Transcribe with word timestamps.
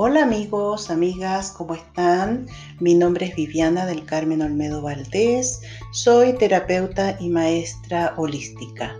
Hola 0.00 0.22
amigos, 0.22 0.90
amigas, 0.90 1.50
¿cómo 1.50 1.74
están? 1.74 2.46
Mi 2.78 2.94
nombre 2.94 3.26
es 3.26 3.34
Viviana 3.34 3.84
del 3.84 4.04
Carmen 4.04 4.42
Olmedo 4.42 4.80
Valdés, 4.80 5.60
soy 5.90 6.34
terapeuta 6.34 7.16
y 7.18 7.28
maestra 7.28 8.14
holística. 8.16 8.94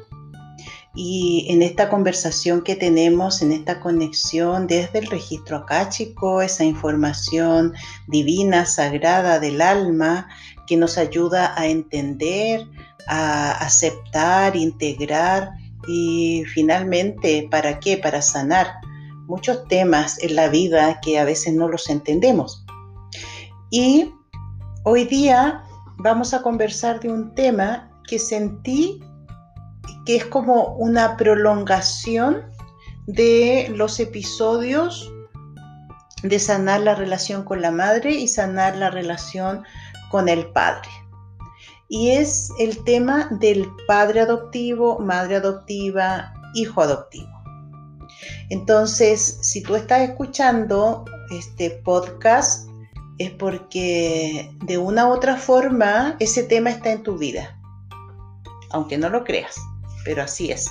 Y 0.97 1.47
en 1.51 1.63
esta 1.63 1.89
conversación 1.89 2.63
que 2.63 2.75
tenemos, 2.75 3.43
en 3.43 3.53
esta 3.53 3.79
conexión 3.79 4.67
desde 4.67 4.99
el 4.99 5.07
registro 5.07 5.59
acáchico, 5.59 6.43
esa 6.43 6.65
información 6.65 7.75
divina, 8.09 8.67
sagrada 8.67 9.39
del 9.39 9.61
alma 9.61 10.27
que 10.67 10.77
nos 10.77 10.99
ayuda 10.99 11.55
a 11.57 11.69
entender, 11.69 12.67
a 13.07 13.53
aceptar, 13.53 14.57
integrar 14.57 15.53
y 15.87 16.43
finalmente, 16.53 17.47
¿para 17.49 17.79
qué? 17.79 17.99
Para 17.99 18.21
sanar 18.21 18.81
muchos 19.29 19.69
temas 19.69 20.19
en 20.23 20.35
la 20.35 20.49
vida 20.49 21.01
que 21.01 21.19
a 21.19 21.25
veces 21.25 21.55
no 21.55 21.69
los 21.69 21.89
entendemos. 21.91 22.65
Y 23.71 24.13
hoy 24.85 25.05
día 25.05 25.63
vamos 25.99 26.33
a 26.33 26.43
conversar 26.43 26.99
de 27.01 27.13
un 27.13 27.35
tema 27.35 27.91
que 28.09 28.19
sentí 28.19 29.01
que 30.07 30.17
es 30.17 30.25
como 30.25 30.75
una 30.77 31.19
prolongación 31.19 32.43
de 33.07 33.71
los 33.77 34.01
episodios 34.01 35.13
de 36.23 36.39
sanar 36.39 36.81
la 36.81 36.95
relación 36.95 37.45
con 37.45 37.61
la 37.61 37.71
madre 37.71 38.13
y 38.13 38.27
sanar 38.29 38.77
la 38.77 38.91
relación 38.91 39.63
con 40.11 40.31
el 40.31 40.47
padre. 40.53 40.89
Y 41.89 42.11
es 42.11 42.51
el 42.59 42.83
tema 42.85 43.29
del 43.33 43.69
padre 43.87 44.21
adoptivo, 44.21 44.99
madre 44.99 45.37
adoptiva, 45.37 46.33
hijo 46.55 46.81
adoptivo. 46.81 47.38
Entonces, 48.51 49.39
si 49.43 49.63
tú 49.63 49.77
estás 49.77 50.01
escuchando 50.03 51.05
este 51.31 51.71
podcast, 51.71 52.69
es 53.19 53.31
porque 53.33 54.51
de 54.65 54.79
una 54.79 55.09
u 55.09 55.13
otra 55.13 55.37
forma 55.37 56.17
ese 56.21 56.45
tema 56.45 56.71
está 56.71 56.93
en 56.93 57.03
tu 57.03 57.19
vida, 57.19 57.59
aunque 58.71 58.97
no 58.97 59.09
lo 59.09 59.25
creas, 59.25 59.57
pero 60.05 60.23
así 60.23 60.51
es. 60.51 60.71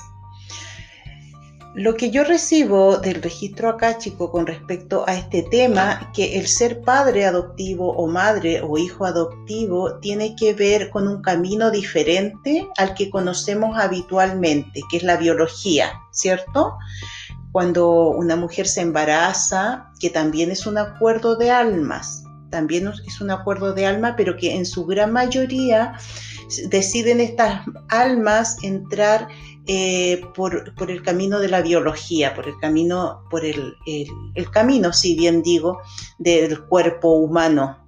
Lo 1.78 1.94
que 1.94 2.10
yo 2.10 2.24
recibo 2.24 2.98
del 2.98 3.22
registro 3.22 3.70
acá, 3.70 4.00
chico, 4.00 4.32
con 4.32 4.48
respecto 4.48 5.04
a 5.08 5.14
este 5.14 5.44
tema, 5.44 6.12
que 6.12 6.40
el 6.40 6.48
ser 6.48 6.82
padre 6.82 7.24
adoptivo 7.26 7.96
o 7.96 8.08
madre 8.08 8.62
o 8.64 8.80
hijo 8.80 9.06
adoptivo 9.06 10.00
tiene 10.00 10.36
que 10.36 10.56
ver 10.56 10.90
con 10.90 11.08
un 11.08 11.22
camino 11.22 11.70
diferente 11.70 12.68
al 12.78 12.96
que 12.96 13.12
conocemos 13.12 13.78
habitualmente, 13.78 14.82
que 14.90 14.98
es 14.98 15.04
la 15.04 15.18
biología, 15.18 15.92
¿cierto? 16.12 16.74
Cuando 17.52 18.10
una 18.10 18.36
mujer 18.36 18.68
se 18.68 18.82
embaraza, 18.82 19.92
que 20.00 20.10
también 20.10 20.52
es 20.52 20.68
un 20.68 20.78
acuerdo 20.78 21.36
de 21.36 21.52
almas, 21.52 22.24
también 22.50 22.88
es 23.06 23.22
un 23.22 23.32
acuerdo 23.32 23.74
de 23.74 23.86
alma, 23.86 24.16
pero 24.16 24.38
que 24.38 24.56
en 24.56 24.66
su 24.66 24.86
gran 24.86 25.12
mayoría 25.12 25.94
deciden 26.70 27.20
estas 27.20 27.66
almas 27.90 28.64
entrar 28.64 29.28
eh, 29.66 30.22
por, 30.34 30.74
el 30.88 31.04
camino 31.04 31.40
de 31.40 31.50
la 31.50 31.62
biología, 31.62 32.34
por 32.34 32.48
el 32.48 32.58
camino, 32.58 33.24
por 33.30 33.44
el, 33.44 33.76
camino, 34.52 34.94
si 34.94 35.16
bien 35.16 35.44
digo, 35.44 35.82
del 36.20 36.64
cuerpo 36.66 37.16
humano, 37.16 37.86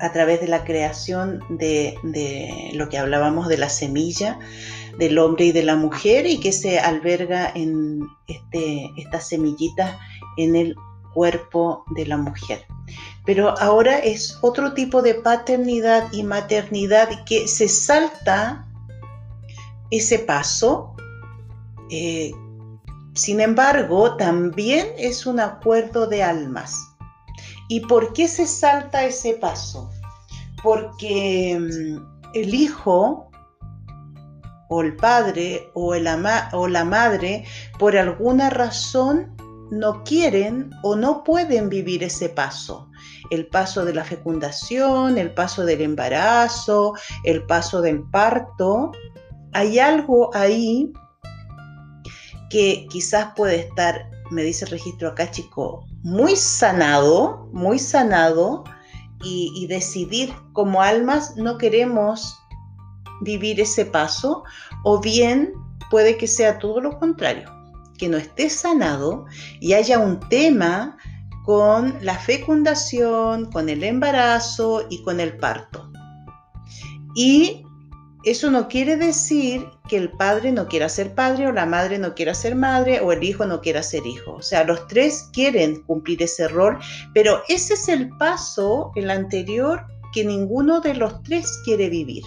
a 0.00 0.12
través 0.12 0.40
de 0.40 0.48
la 0.48 0.64
creación 0.64 1.40
de, 1.50 1.98
de 2.02 2.70
lo 2.74 2.88
que 2.88 2.98
hablábamos 2.98 3.48
de 3.48 3.58
la 3.58 3.68
semilla, 3.68 4.38
del 4.98 5.18
hombre 5.18 5.46
y 5.46 5.52
de 5.52 5.62
la 5.62 5.76
mujer 5.76 6.26
y 6.26 6.38
que 6.38 6.52
se 6.52 6.78
alberga 6.78 7.50
en 7.54 8.06
este, 8.26 8.90
estas 8.96 9.28
semillitas 9.28 9.96
en 10.36 10.56
el 10.56 10.76
cuerpo 11.14 11.84
de 11.94 12.06
la 12.06 12.16
mujer. 12.16 12.64
Pero 13.24 13.58
ahora 13.58 13.98
es 13.98 14.38
otro 14.42 14.74
tipo 14.74 15.00
de 15.00 15.14
paternidad 15.14 16.12
y 16.12 16.22
maternidad 16.22 17.24
que 17.24 17.48
se 17.48 17.68
salta 17.68 18.66
ese 19.90 20.18
paso. 20.18 20.94
Eh, 21.90 22.32
sin 23.14 23.40
embargo, 23.40 24.16
también 24.16 24.88
es 24.98 25.24
un 25.24 25.40
acuerdo 25.40 26.06
de 26.06 26.22
almas. 26.22 26.76
¿Y 27.68 27.80
por 27.80 28.12
qué 28.12 28.28
se 28.28 28.46
salta 28.46 29.04
ese 29.04 29.34
paso? 29.34 29.90
Porque 30.62 31.58
mm, 31.58 32.34
el 32.34 32.54
hijo 32.54 33.30
o 34.68 34.82
el 34.82 34.96
padre 34.96 35.70
o, 35.74 35.94
el 35.94 36.06
o 36.52 36.68
la 36.68 36.84
madre 36.84 37.44
por 37.78 37.96
alguna 37.96 38.50
razón 38.50 39.34
no 39.70 40.04
quieren 40.04 40.70
o 40.82 40.96
no 40.96 41.24
pueden 41.24 41.68
vivir 41.68 42.02
ese 42.02 42.28
paso. 42.28 42.90
El 43.30 43.46
paso 43.46 43.84
de 43.84 43.94
la 43.94 44.04
fecundación, 44.04 45.18
el 45.18 45.32
paso 45.32 45.64
del 45.64 45.80
embarazo, 45.80 46.94
el 47.24 47.44
paso 47.46 47.80
del 47.80 48.02
parto. 48.10 48.92
Hay 49.52 49.78
algo 49.78 50.34
ahí 50.34 50.92
que 52.50 52.86
quizás 52.90 53.28
puede 53.34 53.56
estar, 53.56 54.08
me 54.30 54.42
dice 54.42 54.64
el 54.64 54.72
registro 54.72 55.08
acá, 55.08 55.30
chico, 55.30 55.84
muy 56.02 56.36
sanado, 56.36 57.48
muy 57.52 57.78
sanado 57.78 58.64
y, 59.22 59.52
y 59.56 59.66
decidir 59.66 60.32
como 60.52 60.82
almas 60.82 61.36
no 61.36 61.56
queremos 61.58 62.38
vivir 63.20 63.60
ese 63.60 63.86
paso 63.86 64.44
o 64.84 65.00
bien 65.00 65.52
puede 65.90 66.16
que 66.16 66.26
sea 66.26 66.58
todo 66.58 66.80
lo 66.80 66.98
contrario, 66.98 67.50
que 67.98 68.08
no 68.08 68.16
esté 68.16 68.50
sanado 68.50 69.26
y 69.60 69.74
haya 69.74 69.98
un 69.98 70.20
tema 70.28 70.96
con 71.44 71.98
la 72.00 72.18
fecundación, 72.18 73.50
con 73.52 73.68
el 73.68 73.84
embarazo 73.84 74.86
y 74.88 75.02
con 75.02 75.20
el 75.20 75.36
parto. 75.36 75.90
Y 77.14 77.64
eso 78.24 78.50
no 78.50 78.68
quiere 78.68 78.96
decir 78.96 79.66
que 79.86 79.98
el 79.98 80.10
padre 80.10 80.50
no 80.50 80.66
quiera 80.66 80.88
ser 80.88 81.14
padre 81.14 81.46
o 81.46 81.52
la 81.52 81.66
madre 81.66 81.98
no 81.98 82.14
quiera 82.14 82.32
ser 82.32 82.54
madre 82.54 83.00
o 83.00 83.12
el 83.12 83.22
hijo 83.22 83.44
no 83.44 83.60
quiera 83.60 83.82
ser 83.82 84.06
hijo. 84.06 84.32
O 84.36 84.42
sea, 84.42 84.64
los 84.64 84.86
tres 84.88 85.28
quieren 85.32 85.82
cumplir 85.82 86.22
ese 86.22 86.48
rol, 86.48 86.78
pero 87.12 87.42
ese 87.48 87.74
es 87.74 87.88
el 87.88 88.08
paso, 88.16 88.92
el 88.94 89.10
anterior, 89.10 89.84
que 90.14 90.24
ninguno 90.24 90.80
de 90.80 90.94
los 90.94 91.22
tres 91.22 91.60
quiere 91.64 91.90
vivir 91.90 92.22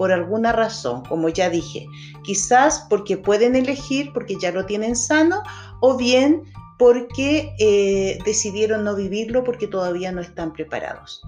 por 0.00 0.12
alguna 0.12 0.50
razón, 0.52 1.02
como 1.04 1.28
ya 1.28 1.50
dije, 1.50 1.86
quizás 2.22 2.86
porque 2.88 3.18
pueden 3.18 3.54
elegir, 3.54 4.14
porque 4.14 4.36
ya 4.40 4.50
lo 4.50 4.64
tienen 4.64 4.96
sano, 4.96 5.42
o 5.82 5.98
bien 5.98 6.44
porque 6.78 7.54
eh, 7.58 8.16
decidieron 8.24 8.84
no 8.84 8.96
vivirlo 8.96 9.44
porque 9.44 9.66
todavía 9.66 10.10
no 10.10 10.22
están 10.22 10.54
preparados. 10.54 11.20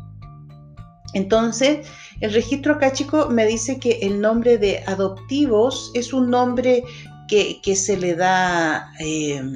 Entonces, 1.13 1.87
el 2.23 2.33
registro 2.33 2.77
acá, 2.77 2.95
chico, 2.95 3.29
me 3.29 3.45
dice 3.45 3.79
que 3.79 3.99
el 4.01 4.23
nombre 4.23 4.57
de 4.57 4.83
adoptivos 4.87 5.91
es 5.93 6.15
un 6.15 6.31
nombre 6.31 6.83
que, 7.29 7.77
se 7.77 7.99
le 7.99 8.15
da 8.15 8.91
em, 9.01 9.55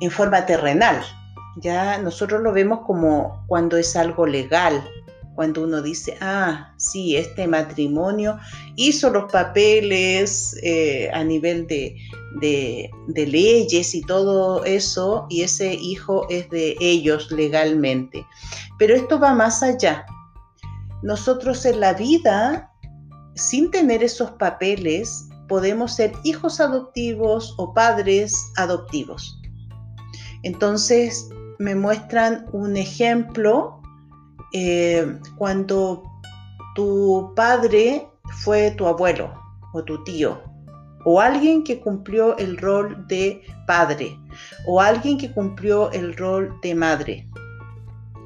en 0.00 0.10
forma 0.12 0.46
terrenal. 0.46 1.02
Ya 1.56 1.98
nosotros 1.98 2.42
lo 2.42 2.52
vemos 2.52 2.82
como 2.86 3.44
cuando 3.48 3.76
es 3.76 3.96
algo 3.96 4.24
legal, 4.24 4.84
cuando 5.40 5.62
uno 5.62 5.80
dice, 5.80 6.18
ah, 6.20 6.74
sí, 6.76 7.16
este 7.16 7.48
matrimonio 7.48 8.38
hizo 8.76 9.08
los 9.08 9.32
papeles 9.32 10.54
eh, 10.62 11.08
a 11.14 11.24
nivel 11.24 11.66
de, 11.66 11.96
de, 12.42 13.26
leyes 13.26 13.94
y 13.94 14.02
todo 14.02 14.62
eso, 14.66 15.26
y 15.30 15.40
ese 15.40 15.72
hijo 15.72 16.26
es 16.28 16.50
de 16.50 16.76
ellos 16.78 17.32
legalmente. 17.32 18.22
Pero 18.78 18.94
esto 18.94 19.18
va 19.18 19.32
más 19.32 19.62
allá. 19.62 20.04
Nosotros 21.02 21.64
en 21.64 21.80
la 21.80 21.94
vida, 21.94 22.70
sin 23.34 23.70
tener 23.70 24.02
esos 24.02 24.32
papeles, 24.32 25.26
podemos 25.48 25.94
ser 25.94 26.12
hijos 26.22 26.60
adoptivos 26.60 27.54
o 27.56 27.72
padres 27.72 28.34
adoptivos. 28.58 29.40
Entonces 30.42 31.30
me 31.58 31.74
muestran 31.74 32.44
un 32.52 32.76
ejemplo 32.76 33.79
eh, 34.52 35.18
cuando 35.36 36.02
tu 36.74 37.32
padre 37.36 38.06
fue 38.42 38.70
tu 38.72 38.86
abuelo 38.86 39.32
o 39.72 39.84
tu 39.84 40.02
tío, 40.04 40.40
o 41.04 41.20
alguien 41.20 41.64
que 41.64 41.80
cumplió 41.80 42.36
el 42.38 42.56
rol 42.56 43.06
de 43.08 43.42
padre, 43.66 44.18
o 44.66 44.80
alguien 44.80 45.18
que 45.18 45.32
cumplió 45.32 45.90
el 45.92 46.16
rol 46.16 46.58
de 46.62 46.74
madre. 46.74 47.28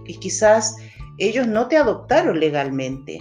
Y 0.07 0.19
quizás 0.19 0.77
ellos 1.19 1.47
no 1.47 1.69
te 1.69 1.77
adoptaron 1.77 2.41
legalmente, 2.41 3.19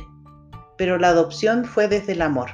pero 0.78 0.98
la 0.98 1.10
adopción 1.10 1.66
fue 1.66 1.88
desde 1.88 2.14
el 2.14 2.22
amor. 2.22 2.50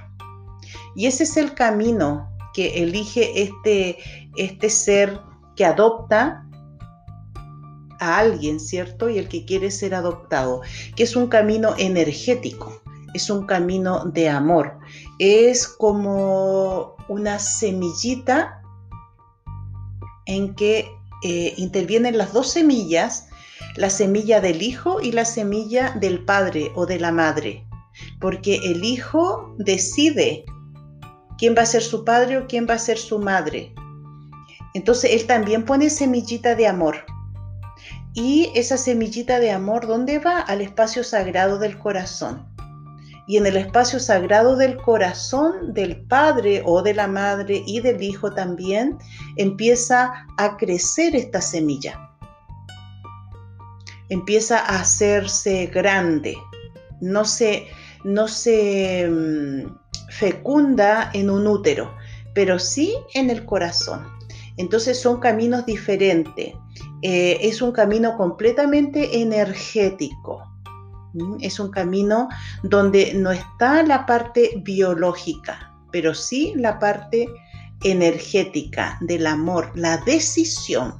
Y 0.95 1.05
ese 1.05 1.23
es 1.23 1.37
el 1.37 1.53
camino 1.53 2.29
que 2.53 2.83
elige 2.83 3.41
este, 3.41 3.97
este 4.35 4.69
ser 4.69 5.19
que 5.55 5.65
adopta 5.65 6.48
a 7.99 8.17
alguien, 8.17 8.59
¿cierto? 8.59 9.09
Y 9.09 9.17
el 9.17 9.27
que 9.27 9.45
quiere 9.45 9.71
ser 9.71 9.93
adoptado, 9.95 10.61
que 10.95 11.03
es 11.03 11.15
un 11.15 11.27
camino 11.27 11.75
energético, 11.77 12.81
es 13.13 13.29
un 13.29 13.45
camino 13.45 14.05
de 14.05 14.29
amor, 14.29 14.79
es 15.17 15.67
como 15.67 16.95
una 17.07 17.39
semillita 17.39 18.61
en 20.25 20.53
que 20.55 20.91
eh, 21.23 21.53
intervienen 21.57 22.17
las 22.17 22.33
dos 22.33 22.51
semillas, 22.51 23.27
la 23.75 23.89
semilla 23.89 24.41
del 24.41 24.61
hijo 24.61 25.01
y 25.01 25.11
la 25.11 25.25
semilla 25.25 25.91
del 25.99 26.23
padre 26.23 26.71
o 26.75 26.85
de 26.85 26.99
la 26.99 27.11
madre, 27.11 27.65
porque 28.21 28.57
el 28.63 28.83
hijo 28.85 29.55
decide 29.57 30.45
quién 31.37 31.55
va 31.57 31.63
a 31.63 31.65
ser 31.65 31.81
su 31.81 32.05
padre 32.05 32.37
o 32.37 32.47
quién 32.47 32.67
va 32.69 32.75
a 32.75 32.79
ser 32.79 32.97
su 32.97 33.19
madre. 33.19 33.73
Entonces 34.73 35.11
él 35.13 35.25
también 35.25 35.65
pone 35.65 35.89
semillita 35.89 36.55
de 36.55 36.67
amor. 36.67 37.05
Y 38.13 38.51
esa 38.55 38.77
semillita 38.77 39.39
de 39.39 39.51
amor, 39.51 39.87
¿dónde 39.87 40.19
va? 40.19 40.39
Al 40.39 40.61
espacio 40.61 41.03
sagrado 41.03 41.59
del 41.59 41.77
corazón. 41.77 42.47
Y 43.27 43.37
en 43.37 43.45
el 43.45 43.57
espacio 43.57 43.99
sagrado 43.99 44.55
del 44.55 44.77
corazón 44.77 45.73
del 45.73 46.01
padre 46.07 46.63
o 46.65 46.81
de 46.81 46.95
la 46.95 47.07
madre 47.07 47.63
y 47.67 47.79
del 47.79 48.01
hijo 48.01 48.33
también 48.33 48.97
empieza 49.37 50.25
a 50.37 50.57
crecer 50.57 51.15
esta 51.15 51.39
semilla. 51.39 52.09
Empieza 54.09 54.57
a 54.57 54.79
hacerse 54.79 55.67
grande. 55.67 56.35
No 57.01 57.23
se, 57.23 57.67
no 58.03 58.27
se 58.27 59.07
mm, 59.07 59.77
fecunda 60.09 61.11
en 61.13 61.29
un 61.29 61.45
útero, 61.45 61.93
pero 62.33 62.57
sí 62.57 62.95
en 63.13 63.29
el 63.29 63.45
corazón. 63.45 64.18
Entonces 64.59 65.01
son 65.01 65.21
caminos 65.21 65.65
diferentes. 65.65 66.53
Eh, 67.01 67.37
es 67.41 67.61
un 67.61 67.71
camino 67.71 68.17
completamente 68.17 69.21
energético. 69.21 70.43
Es 71.39 71.61
un 71.61 71.71
camino 71.71 72.27
donde 72.61 73.13
no 73.13 73.31
está 73.31 73.81
la 73.83 74.05
parte 74.05 74.61
biológica, 74.61 75.73
pero 75.93 76.13
sí 76.13 76.51
la 76.57 76.77
parte 76.77 77.29
energética 77.85 78.97
del 78.99 79.27
amor, 79.27 79.71
la 79.75 79.97
decisión. 79.99 80.93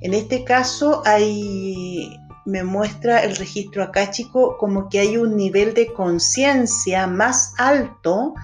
En 0.00 0.14
este 0.14 0.44
caso 0.44 1.02
hay, 1.04 2.16
me 2.46 2.62
muestra 2.62 3.24
el 3.24 3.34
registro 3.34 3.82
acáchico 3.82 4.56
como 4.58 4.88
que 4.88 5.00
hay 5.00 5.16
un 5.16 5.36
nivel 5.36 5.74
de 5.74 5.92
conciencia 5.92 7.08
más 7.08 7.52
alto 7.58 8.34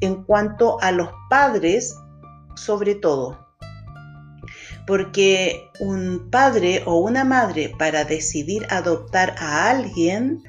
en 0.00 0.22
cuanto 0.22 0.80
a 0.82 0.92
los 0.92 1.08
padres, 1.28 1.96
sobre 2.54 2.94
todo 2.94 3.43
porque 4.86 5.70
un 5.80 6.28
padre 6.30 6.82
o 6.86 6.98
una 6.98 7.24
madre 7.24 7.74
para 7.78 8.04
decidir 8.04 8.66
adoptar 8.70 9.34
a 9.38 9.70
alguien 9.70 10.42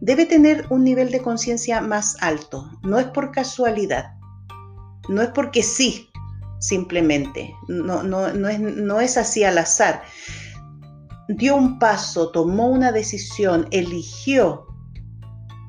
debe 0.00 0.26
tener 0.26 0.66
un 0.70 0.84
nivel 0.84 1.10
de 1.10 1.20
conciencia 1.20 1.80
más 1.80 2.16
alto. 2.20 2.70
No 2.82 2.98
es 2.98 3.06
por 3.06 3.32
casualidad, 3.32 4.14
no 5.08 5.22
es 5.22 5.28
porque 5.30 5.62
sí, 5.62 6.08
simplemente, 6.60 7.54
no, 7.68 8.02
no, 8.02 8.26
es, 8.26 8.60
no 8.60 9.00
es 9.00 9.16
así 9.16 9.44
al 9.44 9.58
azar. 9.58 10.02
Dio 11.28 11.56
un 11.56 11.78
paso, 11.78 12.30
tomó 12.30 12.68
una 12.68 12.92
decisión, 12.92 13.66
eligió 13.70 14.66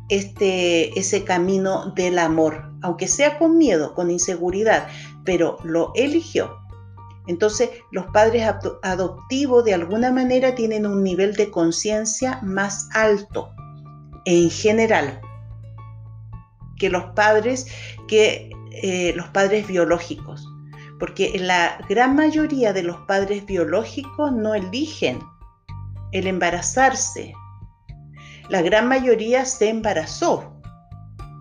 este, 0.09 0.97
ese 0.99 1.23
camino 1.23 1.93
del 1.95 2.19
amor, 2.19 2.71
aunque 2.81 3.07
sea 3.07 3.37
con 3.39 3.57
miedo, 3.57 3.93
con 3.93 4.11
inseguridad, 4.11 4.87
pero 5.23 5.57
lo 5.63 5.91
eligió. 5.95 6.60
Entonces, 7.27 7.69
los 7.91 8.07
padres 8.07 8.51
adoptivos 8.81 9.63
de 9.63 9.73
alguna 9.73 10.11
manera 10.11 10.55
tienen 10.55 10.85
un 10.85 11.03
nivel 11.03 11.35
de 11.35 11.51
conciencia 11.51 12.39
más 12.41 12.89
alto 12.93 13.51
en 14.25 14.49
general 14.49 15.21
que 16.77 16.89
los 16.89 17.05
padres 17.13 17.67
que 18.07 18.49
eh, 18.71 19.13
los 19.15 19.27
padres 19.27 19.67
biológicos, 19.67 20.47
porque 20.99 21.37
la 21.37 21.77
gran 21.87 22.15
mayoría 22.15 22.73
de 22.73 22.83
los 22.83 22.97
padres 23.01 23.45
biológicos 23.45 24.31
no 24.31 24.55
eligen 24.55 25.19
el 26.11 26.25
embarazarse. 26.25 27.33
La 28.49 28.61
gran 28.61 28.87
mayoría 28.87 29.45
se 29.45 29.69
embarazó 29.69 30.60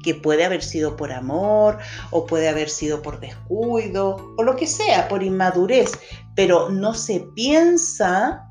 que 0.03 0.15
puede 0.15 0.45
haber 0.45 0.63
sido 0.63 0.97
por 0.97 1.13
amor 1.13 1.79
o 2.11 2.27
puede 2.27 2.49
haber 2.49 2.69
sido 2.69 3.03
por 3.03 3.21
descuido 3.21 4.35
o 4.37 4.43
lo 4.43 4.57
que 4.57 4.67
sea, 4.67 5.09
por 5.09 5.23
inmadurez, 5.23 5.93
pero 6.35 6.71
no 6.71 6.95
se 6.95 7.21
piensa 7.35 8.47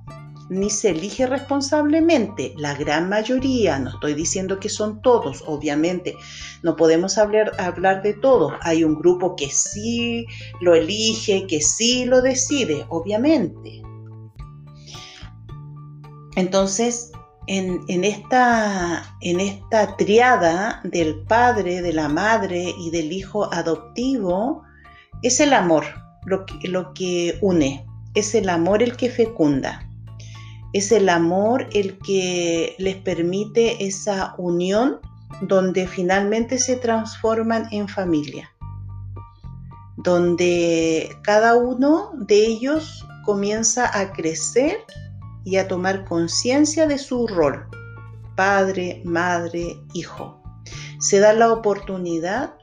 ni 0.50 0.70
se 0.70 0.90
elige 0.90 1.28
responsablemente. 1.28 2.54
La 2.58 2.74
gran 2.74 3.08
mayoría, 3.08 3.80
no 3.80 3.92
estoy 3.92 4.16
diciendo 4.16 4.60
que 4.60 4.70
son 4.70 5.02
todos, 5.02 5.44
obviamente, 5.46 6.16
no 6.64 6.76
podemos 6.76 7.18
hablar, 7.18 7.52
hablar 7.60 8.02
de 8.02 8.14
todos. 8.16 8.54
Hay 8.62 8.84
un 8.84 8.96
grupo 8.96 9.36
que 9.36 9.50
sí 9.50 10.26
lo 10.60 10.76
elige, 10.76 11.46
que 11.48 11.62
sí 11.62 12.06
lo 12.06 12.22
decide, 12.22 12.86
obviamente. 12.90 13.82
Entonces, 16.36 17.12
en, 17.52 18.04
esta, 18.04 19.96
triada 19.98 20.82
del 20.84 21.24
padre, 21.24 21.82
de 21.82 21.94
la 21.94 22.08
madre 22.08 22.76
y 22.78 22.92
del 22.92 23.12
hijo 23.12 23.52
adoptivo, 23.52 24.62
es 25.24 25.40
el 25.40 25.54
amor 25.54 25.86
lo 26.28 26.94
que 26.94 27.40
une, 27.42 27.88
es 28.14 28.36
el 28.36 28.50
amor 28.50 28.84
el 28.84 28.96
que 28.96 29.10
fecunda, 29.10 29.90
es 30.74 30.92
el 30.92 31.10
amor 31.10 31.68
el 31.74 31.98
que 31.98 32.76
les 32.78 32.98
permite 32.98 33.84
esa 33.84 34.36
unión 34.38 35.00
donde 35.42 35.88
finalmente 35.88 36.60
se 36.60 36.76
transforman 36.76 37.68
en 37.72 37.88
familia, 37.88 38.52
donde 39.98 41.10
cada 41.24 41.56
uno 41.56 42.12
de 42.14 42.46
ellos 42.46 43.08
comienza 43.26 43.90
a 44.00 44.14
crecer 44.14 44.86
y 45.50 45.58
a 45.58 45.68
tomar 45.68 46.06
conciencia 46.06 46.86
de 46.86 47.00
su 47.00 47.28
rol, 47.28 47.66
padre, 48.36 49.02
madre, 49.04 49.78
hijo. 49.94 50.44
Se 51.00 51.20
da 51.20 51.34
la 51.34 51.52
oportunidad 51.52 52.54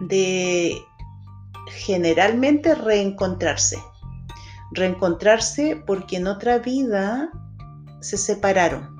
de 0.00 0.80
generalmente 1.70 2.76
reencontrarse. 2.76 3.78
Reencontrarse 4.70 5.82
porque 5.86 6.18
en 6.18 6.28
otra 6.28 6.58
vida 6.58 7.30
se 8.00 8.16
separaron, 8.16 8.94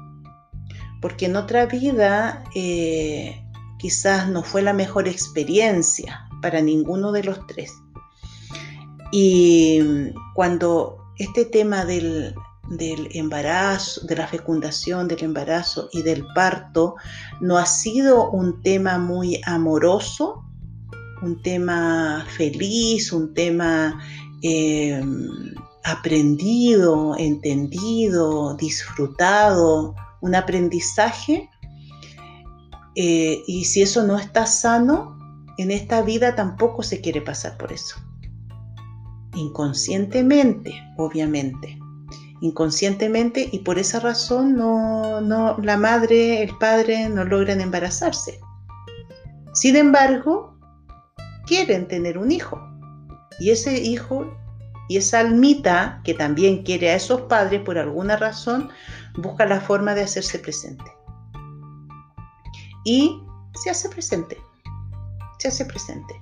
porque 1.01 1.27
en 1.27 1.37
otra 1.37 1.67
vida 1.67 2.43
eh, 2.57 3.41
quizás 3.79 4.29
no 4.29 4.43
fue 4.43 4.63
la 4.63 4.73
mejor 4.73 5.07
experiencia 5.07 6.29
para 6.43 6.61
ninguno 6.63 7.13
de 7.13 7.23
los 7.23 7.47
tres. 7.47 7.73
Y 9.13 10.13
cuando 10.35 10.99
este 11.19 11.45
tema 11.45 11.85
del, 11.85 12.35
del 12.69 13.09
embarazo, 13.13 14.07
de 14.07 14.17
la 14.17 14.27
fecundación, 14.27 15.09
del 15.09 15.23
embarazo 15.23 15.89
y 15.93 16.03
del 16.03 16.27
parto 16.35 16.97
no 17.41 17.59
ha 17.59 17.67
sido 17.67 18.31
un 18.31 18.63
tema 18.63 18.99
muy 18.99 19.41
amoroso, 19.45 20.45
un 21.23 21.41
tema 21.43 22.27
feliz, 22.37 23.13
un 23.13 23.33
tema 23.35 24.01
em, 24.43 25.55
aprendido, 25.85 27.15
entendido, 27.17 28.57
disfrutado, 28.57 29.95
un 30.21 30.35
aprendizaje. 30.35 31.49
Eh, 32.97 33.43
y 33.47 33.65
si 33.65 33.83
eso 33.83 34.05
no 34.05 34.19
está 34.19 34.47
sano, 34.47 35.17
en 35.59 35.71
esta 35.71 36.03
vida 36.03 36.35
tampoco 36.35 36.83
se 36.83 37.01
quiere 37.01 37.21
pasar 37.21 37.57
por 37.57 37.73
eso. 37.73 37.97
Inconscientemente, 39.35 40.73
obviamente 40.97 41.79
inconscientemente 42.41 43.49
y 43.51 43.61
por 43.61 43.79
esa 43.79 44.01
razón 44.01 44.57
no, 44.57 45.21
no, 45.21 45.57
la 45.59 45.77
madre, 45.77 46.43
el 46.43 46.57
padre 46.59 47.09
no 47.09 47.25
logran 47.25 47.61
embarazarse. 47.61 48.39
Sin 49.55 49.77
embargo, 49.77 50.59
quieren 51.47 51.89
tener 51.89 52.19
un 52.19 52.31
hijo 52.31 52.61
y 53.39 53.51
ese 53.51 53.81
hijo 53.81 54.27
y 54.89 54.99
esa 54.99 55.21
almita 55.21 56.01
que 56.05 56.15
también 56.15 56.63
quiere 56.63 56.91
a 56.91 56.97
esos 56.97 57.23
padres 57.23 57.63
por 57.63 57.79
alguna 57.79 58.17
razón 58.17 58.71
busca 59.17 59.47
la 59.47 59.61
forma 59.61 59.95
de 59.95 60.03
hacerse 60.03 60.39
presente. 60.39 60.85
Y 62.85 63.21
se 63.55 63.71
hace 63.71 63.89
presente, 63.89 64.39
se 65.39 65.49
hace 65.49 65.65
presente. 65.65 66.15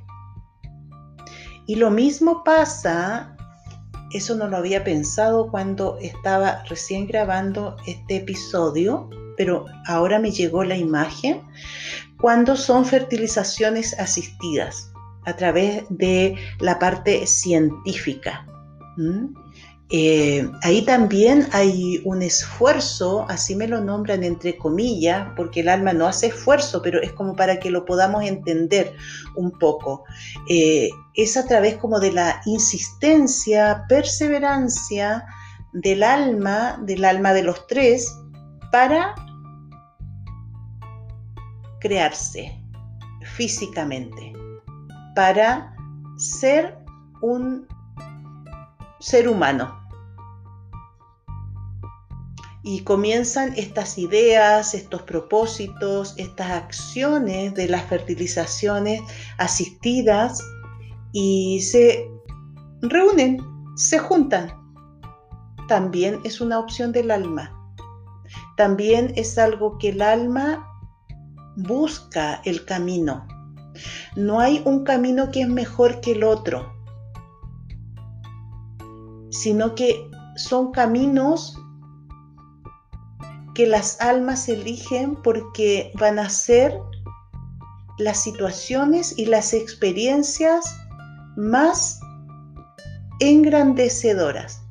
Y 1.66 1.76
lo 1.76 1.90
mismo 1.90 2.44
pasa 2.44 3.33
eso 4.14 4.36
no 4.36 4.48
lo 4.48 4.56
había 4.56 4.84
pensado 4.84 5.50
cuando 5.50 5.98
estaba 6.00 6.62
recién 6.68 7.06
grabando 7.06 7.76
este 7.86 8.16
episodio, 8.16 9.10
pero 9.36 9.66
ahora 9.86 10.20
me 10.20 10.30
llegó 10.30 10.62
la 10.62 10.76
imagen 10.76 11.42
cuando 12.20 12.56
son 12.56 12.84
fertilizaciones 12.84 13.98
asistidas 13.98 14.92
a 15.26 15.34
través 15.34 15.84
de 15.90 16.36
la 16.60 16.78
parte 16.78 17.26
científica. 17.26 18.46
Eh, 19.90 20.50
ahí 20.62 20.82
también 20.84 21.46
hay 21.52 22.00
un 22.04 22.22
esfuerzo, 22.22 23.26
así 23.28 23.54
me 23.54 23.68
lo 23.68 23.80
nombran 23.82 24.24
entre 24.24 24.56
comillas, 24.56 25.28
porque 25.36 25.60
el 25.60 25.68
alma 25.68 25.92
no 25.92 26.06
hace 26.06 26.28
esfuerzo, 26.28 26.80
pero 26.82 27.02
es 27.02 27.12
como 27.12 27.36
para 27.36 27.58
que 27.58 27.70
lo 27.70 27.84
podamos 27.84 28.24
entender 28.24 28.94
un 29.36 29.50
poco. 29.58 30.04
Eh, 30.48 30.88
es 31.14 31.36
a 31.36 31.46
través 31.46 31.76
como 31.76 32.00
de 32.00 32.12
la 32.12 32.40
insistencia, 32.46 33.84
perseverancia 33.88 35.26
del 35.72 36.02
alma, 36.02 36.78
del 36.82 37.04
alma 37.04 37.34
de 37.34 37.42
los 37.42 37.66
tres, 37.66 38.12
para 38.72 39.14
crearse 41.80 42.58
físicamente, 43.36 44.32
para 45.14 45.76
ser 46.16 46.78
un 47.20 47.66
ser 49.04 49.28
humano. 49.28 49.78
Y 52.62 52.84
comienzan 52.84 53.52
estas 53.58 53.98
ideas, 53.98 54.72
estos 54.72 55.02
propósitos, 55.02 56.14
estas 56.16 56.50
acciones 56.52 57.52
de 57.52 57.68
las 57.68 57.84
fertilizaciones 57.84 59.02
asistidas 59.36 60.42
y 61.12 61.60
se 61.60 62.10
reúnen, 62.80 63.36
se 63.76 63.98
juntan. 63.98 64.50
También 65.68 66.20
es 66.24 66.40
una 66.40 66.58
opción 66.58 66.90
del 66.90 67.10
alma. 67.10 67.52
También 68.56 69.12
es 69.16 69.36
algo 69.36 69.76
que 69.76 69.90
el 69.90 70.00
alma 70.00 70.66
busca 71.56 72.40
el 72.46 72.64
camino. 72.64 73.26
No 74.16 74.40
hay 74.40 74.62
un 74.64 74.82
camino 74.84 75.30
que 75.30 75.42
es 75.42 75.48
mejor 75.48 76.00
que 76.00 76.12
el 76.12 76.24
otro, 76.24 76.73
sino 79.34 79.74
que 79.74 80.08
son 80.36 80.72
caminos 80.72 81.58
que 83.54 83.66
las 83.66 84.00
almas 84.00 84.48
eligen 84.48 85.16
porque 85.16 85.92
van 85.98 86.18
a 86.18 86.28
ser 86.28 86.78
las 87.98 88.22
situaciones 88.22 89.16
y 89.18 89.26
las 89.26 89.52
experiencias 89.52 90.64
más 91.36 92.00
engrandecedoras 93.20 94.62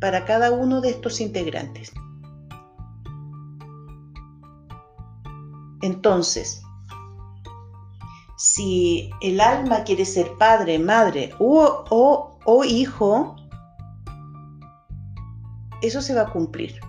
para 0.00 0.24
cada 0.24 0.52
uno 0.52 0.80
de 0.80 0.90
estos 0.90 1.20
integrantes. 1.20 1.92
Entonces, 5.82 6.62
si 8.36 9.10
el 9.20 9.40
alma 9.40 9.82
quiere 9.82 10.04
ser 10.04 10.30
padre, 10.38 10.78
madre 10.78 11.32
o, 11.40 12.64
hijo, 12.64 13.34
eso 15.82 16.02
se 16.02 16.14
va 16.14 16.22
a 16.22 16.32
cumplir 16.32 16.80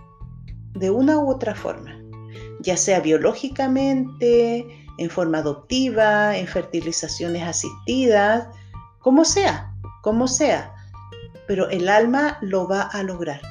de 0.73 0.89
una 0.89 1.17
u 1.17 1.29
otra 1.29 1.55
forma, 1.55 1.99
ya 2.61 2.77
sea 2.77 2.99
biológicamente, 2.99 4.65
en 4.97 5.09
forma 5.09 5.39
adoptiva, 5.39 6.37
en 6.37 6.47
fertilizaciones 6.47 7.43
asistidas, 7.43 8.47
como 8.99 9.23
sea, 9.25 9.73
como 10.01 10.27
sea. 10.27 10.73
Pero 11.47 11.69
el 11.69 11.89
alma 11.89 12.37
lo 12.41 12.67
va 12.67 12.81
a 12.81 13.01
lograr. 13.03 13.41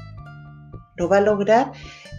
Lo 0.96 1.08
va 1.08 1.18
a 1.18 1.22
lograr, 1.22 1.72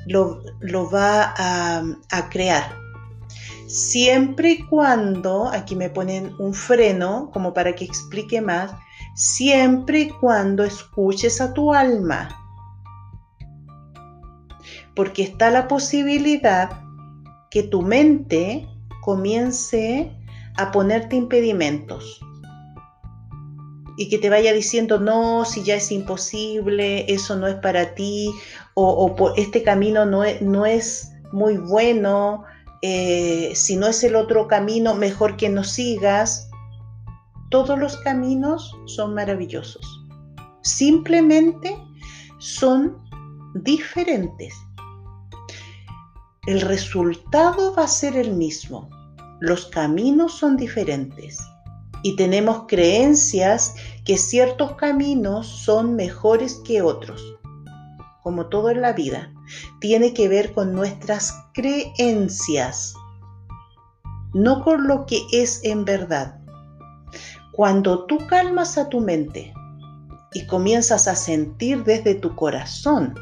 lo, 0.08 0.42
va 0.90 1.34
a, 1.38 1.84
a 2.12 2.30
crear 2.30 2.80
siempre 3.70 4.52
y 4.52 4.66
cuando, 4.66 5.48
aquí 5.48 5.76
me 5.76 5.92
ponen 5.92 6.34
un 6.40 6.56
freno 6.56 7.30
como 7.32 7.54
para 7.54 7.74
que 7.74 7.86
explique 7.86 8.42
más, 8.42 8.72
siempre 9.16 10.00
y 10.00 10.10
cuando 10.10 10.64
escuches 10.64 11.40
a 11.40 11.54
tu 11.54 11.72
alma. 11.72 12.39
Porque 14.96 15.24
está 15.24 15.52
la 15.52 15.68
posibilidad 15.68 16.70
que 17.52 17.64
tu 17.64 17.82
mente 17.82 18.68
comience 19.02 20.12
a 20.58 20.72
ponerte 20.72 21.16
impedimentos 21.16 22.20
y 23.98 24.08
que 24.08 24.18
te 24.18 24.30
vaya 24.30 24.54
diciendo, 24.54 25.00
no, 25.00 25.44
si 25.44 25.64
ya 25.64 25.76
es 25.76 25.92
imposible, 25.92 27.06
eso 27.12 27.36
no 27.36 27.48
es 27.48 27.56
para 27.56 27.96
ti, 27.96 28.32
o, 28.74 29.34
este 29.36 29.62
camino 29.62 30.06
no 30.06 30.24
no 30.40 30.66
es 30.66 31.12
muy 31.34 31.58
bueno, 31.58 32.46
eh, 32.82 33.52
si 33.56 33.76
no 33.76 33.88
es 33.88 34.04
el 34.04 34.16
otro 34.16 34.48
camino, 34.48 34.96
mejor 34.96 35.36
que 35.36 35.50
no 35.50 35.64
sigas. 35.64 36.50
Todos 37.50 37.78
los 37.78 37.98
caminos 37.98 38.76
son 38.86 39.14
maravillosos. 39.14 39.86
Simplemente 40.62 41.76
son 42.38 42.98
diferentes. 43.56 44.54
El 46.50 46.62
resultado 46.62 47.76
va 47.76 47.84
a 47.84 47.88
ser 47.88 48.18
el 48.18 48.34
mismo. 48.34 48.90
Los 49.40 49.68
caminos 49.68 50.34
son 50.34 50.58
diferentes. 50.58 51.38
Y 52.02 52.16
tenemos 52.16 52.64
creencias 52.68 53.76
que 54.04 54.18
ciertos 54.18 54.74
caminos 54.74 55.46
son 55.46 55.96
mejores 55.96 56.60
que 56.66 56.82
otros 56.82 57.22
como 58.24 58.48
todo 58.48 58.70
en 58.70 58.82
la 58.82 58.94
vida, 58.94 59.34
tiene 59.80 60.14
que 60.14 60.28
ver 60.28 60.54
con 60.54 60.74
nuestras 60.74 61.34
creencias, 61.54 62.94
no 64.34 64.64
con 64.64 64.88
lo 64.88 65.06
que 65.06 65.22
es 65.32 65.62
en 65.64 65.86
verdad. 65.86 66.40
Cuando 67.54 68.06
tú 68.06 68.20
calmas 68.28 68.78
a 68.78 68.90
tu 68.90 69.00
mente 69.00 69.54
y 70.34 70.46
comienzas 70.46 71.08
a 71.08 71.16
sentir 71.16 71.84
desde 71.84 72.14
tu 72.14 72.36
corazón 72.36 73.16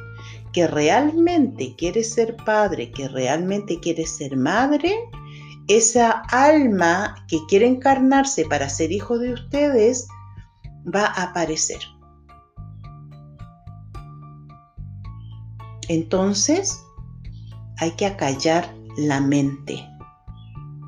que 0.58 0.66
realmente 0.66 1.76
quieres 1.78 2.16
ser 2.16 2.36
padre, 2.36 2.90
que 2.90 3.08
realmente 3.08 3.80
quieres 3.80 4.18
ser 4.18 4.36
madre, 4.36 4.92
esa 5.68 6.24
alma 6.32 7.14
que 7.28 7.38
quiere 7.48 7.68
encarnarse 7.68 8.44
para 8.44 8.68
ser 8.68 8.92
hijo 8.92 9.20
de 9.20 9.34
ustedes 9.34 10.08
va 10.84 11.06
a 11.06 11.26
aparecer. 11.26 11.78
Entonces, 15.90 16.84
hay 17.78 17.92
que 17.92 18.08
acallar 18.08 18.74
la 18.98 19.22
mente. 19.22 19.88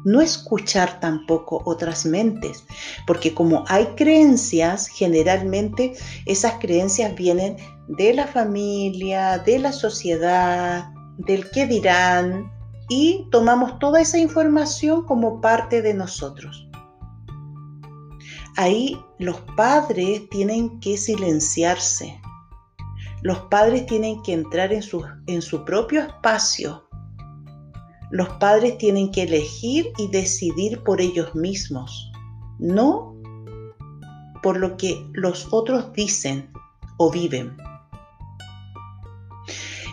No 0.04 0.20
escuchar 0.20 1.00
tampoco 1.00 1.62
otras 1.66 2.08
mentes, 2.08 2.64
porque 3.06 3.36
como 3.36 3.66
hay 3.68 3.86
creencias, 3.96 4.88
generalmente 4.88 5.94
esas 6.26 6.54
creencias 6.54 7.14
vienen 7.14 7.58
de 7.90 8.14
la 8.14 8.28
familia, 8.28 9.40
de 9.40 9.60
la 9.60 9.72
sociedad, 9.72 10.92
del 11.18 11.50
qué 11.50 11.66
dirán, 11.66 12.52
y 12.88 13.28
tomamos 13.32 13.80
toda 13.80 14.00
esa 14.00 14.20
información 14.20 15.06
como 15.06 15.42
parte 15.42 15.82
de 15.82 15.94
nosotros. 15.94 16.68
Ahí 18.58 18.98
los 19.18 19.42
padres 19.56 20.30
tienen 20.30 20.80
que 20.80 20.98
silenciarse, 20.98 22.20
los 23.22 23.40
padres 23.50 23.86
tienen 23.88 24.22
que 24.22 24.34
entrar 24.34 24.72
en 24.72 24.82
su, 24.82 25.04
en 25.28 25.42
su 25.42 25.66
propio 25.66 26.02
espacio. 26.02 26.88
Los 28.12 28.30
padres 28.40 28.78
tienen 28.78 29.12
que 29.12 29.24
elegir 29.24 29.92
y 29.98 30.08
decidir 30.08 30.84
por 30.84 31.02
ellos 31.02 31.36
mismos, 31.36 32.12
no 32.60 33.16
por 34.42 34.58
lo 34.58 34.78
que 34.78 35.06
los 35.14 35.48
otros 35.52 35.92
dicen 35.94 36.52
o 36.98 37.12
viven. 37.12 37.58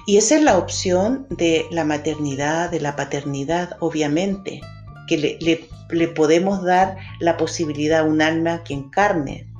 Y 0.07 0.19
esa 0.19 0.37
es 0.37 0.43
la 0.43 0.57
opción 0.57 1.27
de 1.31 1.67
la 1.73 1.85
maternidad, 1.85 2.71
de 2.71 2.81
la 2.81 2.95
paternidad, 2.95 3.77
obviamente, 3.81 4.61
que 5.09 5.19
le, 5.91 6.09
podemos 6.09 6.63
dar 6.63 6.97
la 7.19 7.37
posibilidad 7.37 8.01
a 8.01 8.05
un 8.05 8.23
alma 8.23 8.63
que 8.63 8.75
encarne. 8.75 9.53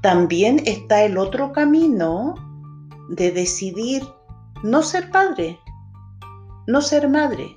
También 0.00 0.62
está 0.64 1.02
el 1.02 1.18
otro 1.18 1.52
camino 1.52 2.34
de 3.10 3.30
decidir 3.30 4.02
no 4.62 4.82
ser 4.82 5.10
padre, 5.10 5.58
no 6.66 6.80
ser 6.80 7.10
madre. 7.10 7.54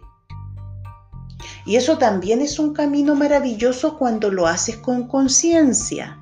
Y 1.66 1.78
eso 1.78 1.98
también 1.98 2.42
es 2.42 2.60
un 2.60 2.74
camino 2.74 3.16
maravilloso 3.16 3.98
cuando 3.98 4.30
lo 4.30 4.48
haces 4.48 4.76
con 4.78 5.08
conciencia. 5.08 6.20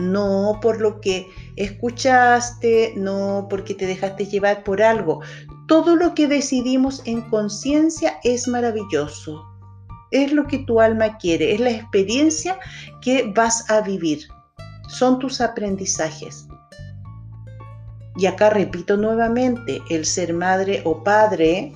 No 0.00 0.58
por 0.60 0.80
lo 0.80 1.00
que 1.00 1.28
escuchaste, 1.56 2.94
no 2.96 3.46
porque 3.48 3.74
te 3.74 3.86
dejaste 3.86 4.26
llevar 4.26 4.64
por 4.64 4.82
algo. 4.82 5.20
Todo 5.66 5.96
lo 5.96 6.14
que 6.14 6.26
decidimos 6.26 7.02
en 7.04 7.22
conciencia 7.30 8.18
es 8.24 8.48
maravilloso. 8.48 9.44
Es 10.10 10.32
lo 10.32 10.46
que 10.46 10.58
tu 10.58 10.80
alma 10.80 11.18
quiere, 11.18 11.54
es 11.54 11.60
la 11.60 11.70
experiencia 11.70 12.58
que 13.00 13.32
vas 13.34 13.70
a 13.70 13.80
vivir. 13.80 14.26
Son 14.88 15.18
tus 15.18 15.40
aprendizajes. 15.40 16.48
Y 18.16 18.26
acá 18.26 18.50
repito 18.50 18.96
nuevamente, 18.96 19.80
el 19.88 20.04
ser 20.04 20.34
madre 20.34 20.82
o 20.84 21.04
padre 21.04 21.72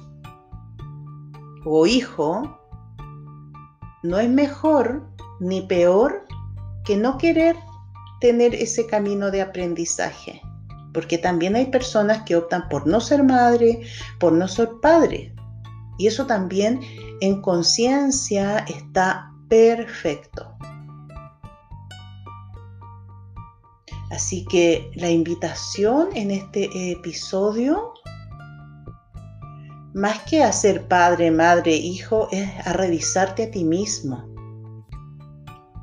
o 1.65 1.87
hijo 1.87 2.61
no 4.03 4.19
es 4.19 4.29
mejor 4.29 5.07
ni 5.41 5.63
peor 5.63 6.27
que 6.85 6.97
no 6.97 7.17
querer 7.19 7.57
tener 8.21 8.55
ese 8.55 8.87
camino 8.87 9.31
de 9.31 9.43
aprendizaje. 9.43 10.41
Porque 10.93 11.19
también 11.19 11.57
hay 11.57 11.67
personas 11.67 12.23
que 12.23 12.37
optan 12.37 12.69
por 12.69 12.87
no 12.87 13.01
ser 13.01 13.25
madre, 13.25 13.83
por 14.21 14.33
no 14.33 14.47
ser 14.47 14.71
padre. 14.81 15.35
Y 15.99 16.07
eso 16.07 16.27
también 16.27 16.81
en 17.21 17.41
conciencia 17.41 18.59
está 18.69 19.31
perfecto. 19.49 20.55
Así 24.11 24.45
que 24.45 24.91
la 24.95 25.11
invitación 25.11 26.09
en 26.15 26.31
este 26.31 26.93
episodio, 26.93 27.95
más 29.93 30.23
que 30.23 30.45
a 30.45 30.53
ser 30.53 30.87
padre, 30.87 31.31
madre, 31.31 31.75
hijo, 31.75 32.29
es 32.31 32.49
a 32.65 32.73
revisarte 32.75 33.45
a 33.45 33.51
ti 33.51 33.65
mismo. 33.65 34.34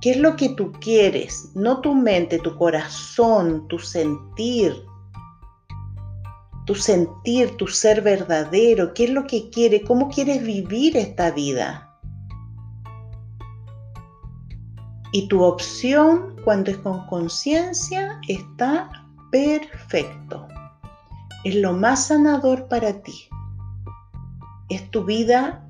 ¿Qué 0.02 0.12
es 0.12 0.18
lo 0.18 0.36
que 0.36 0.50
tú 0.50 0.72
quieres? 0.72 1.52
No 1.54 1.80
tu 1.80 1.94
mente, 1.94 2.40
tu 2.40 2.58
corazón, 2.58 3.68
tu 3.68 3.78
sentir. 3.78 4.76
Tu 6.66 6.74
sentir, 6.74 7.56
tu 7.58 7.68
ser 7.68 8.02
verdadero. 8.02 8.96
¿Qué 8.96 9.04
es 9.06 9.10
lo 9.12 9.28
que 9.28 9.52
quieres? 9.52 9.84
¿Cómo 9.88 10.10
quieres 10.10 10.42
vivir 10.44 10.98
esta 10.98 11.30
vida? 11.30 11.88
Y 15.14 15.28
tu 15.28 15.44
opción 15.44 16.36
cuando 16.44 16.72
es 16.72 16.78
con 16.78 17.06
conciencia 17.06 18.20
está 18.28 18.90
perfecto. 19.30 20.48
Es 21.44 21.56
lo 21.56 21.74
más 21.74 22.08
sanador 22.08 22.68
para 22.68 23.04
ti. 23.04 23.30
Es 24.70 24.90
tu 24.90 25.04
vida 25.04 25.68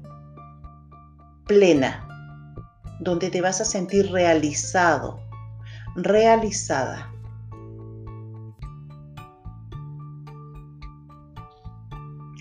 plena, 1.48 2.08
donde 3.02 3.32
te 3.32 3.42
vas 3.42 3.60
a 3.60 3.66
sentir 3.66 4.12
realizado, 4.12 5.20
realizada. 5.96 7.12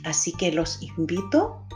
Así 0.04 0.32
que 0.32 0.52
los 0.52 0.82
invito 0.82 1.66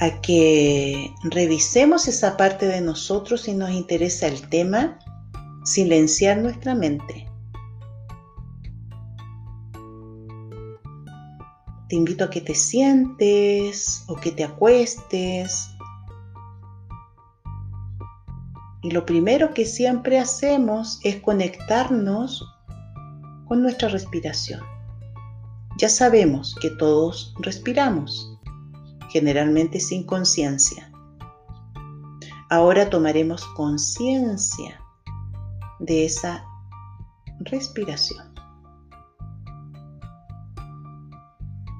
a 0.00 0.20
que 0.20 1.14
revisemos 1.22 2.08
esa 2.08 2.36
parte 2.36 2.66
de 2.66 2.80
nosotros 2.80 3.42
si 3.42 3.54
nos 3.54 3.70
interesa 3.70 4.26
el 4.26 4.48
tema, 4.48 4.98
silenciar 5.64 6.38
nuestra 6.38 6.74
mente. 6.74 7.28
Te 11.88 11.96
invito 11.96 12.24
a 12.24 12.30
que 12.30 12.40
te 12.40 12.54
sientes 12.54 14.02
o 14.08 14.16
que 14.16 14.32
te 14.32 14.42
acuestes. 14.42 15.71
Y 18.82 18.90
lo 18.90 19.06
primero 19.06 19.54
que 19.54 19.64
siempre 19.64 20.18
hacemos 20.18 21.00
es 21.04 21.20
conectarnos 21.22 22.44
con 23.46 23.62
nuestra 23.62 23.88
respiración. 23.88 24.60
Ya 25.78 25.88
sabemos 25.88 26.56
que 26.60 26.70
todos 26.70 27.34
respiramos 27.40 28.38
generalmente 29.08 29.78
sin 29.78 30.04
conciencia. 30.04 30.90
Ahora 32.50 32.90
tomaremos 32.90 33.44
conciencia 33.54 34.80
de 35.78 36.04
esa 36.04 36.44
respiración. 37.40 38.32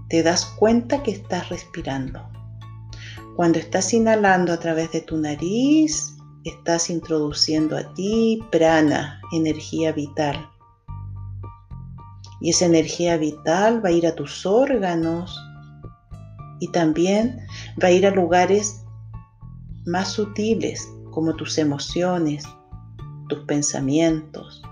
Te 0.09 0.23
das 0.23 0.45
cuenta 0.45 1.03
que 1.03 1.11
estás 1.11 1.49
respirando. 1.49 2.29
Cuando 3.35 3.59
estás 3.59 3.93
inhalando 3.95 4.53
a 4.53 4.59
través 4.59 4.93
de 4.93 5.01
tu 5.01 5.17
nariz, 5.17 6.17
estás 6.45 6.91
introduciendo 6.91 7.77
a 7.77 7.95
ti 7.95 8.43
prana, 8.51 9.21
energía 9.33 9.93
vital. 9.93 10.49
Y 12.41 12.51
esa 12.51 12.67
energía 12.67 13.17
vital 13.17 13.85
va 13.85 13.91
a 13.91 13.93
ir 13.93 14.07
a 14.07 14.15
tus 14.15 14.45
órganos, 14.45 15.39
y 16.63 16.69
también 16.69 17.45
va 17.83 17.89
a 17.89 17.91
ir 17.91 18.07
a 18.07 18.13
lugares 18.13 18.85
más 19.85 20.13
sutiles 20.13 20.89
como 21.11 21.35
tus 21.35 21.59
emociones, 21.59 22.45
tus 23.29 23.41
pensamientos. 23.47 24.63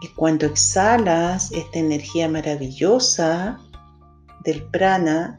Y 0.00 0.08
cuando 0.16 0.46
exhalas 0.46 1.52
esta 1.52 1.78
energía 1.78 2.30
maravillosa 2.30 3.58
del 4.44 4.62
prana, 4.70 5.36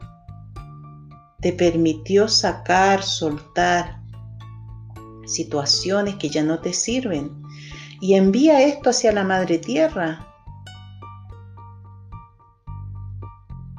te 1.40 1.52
permitió 1.52 2.28
sacar, 2.28 3.02
soltar 3.02 4.00
situaciones 5.28 6.16
que 6.16 6.28
ya 6.28 6.42
no 6.42 6.60
te 6.60 6.72
sirven. 6.72 7.30
Y 8.00 8.14
envía 8.14 8.62
esto 8.62 8.90
hacia 8.90 9.12
la 9.12 9.24
madre 9.24 9.58
tierra. 9.58 10.26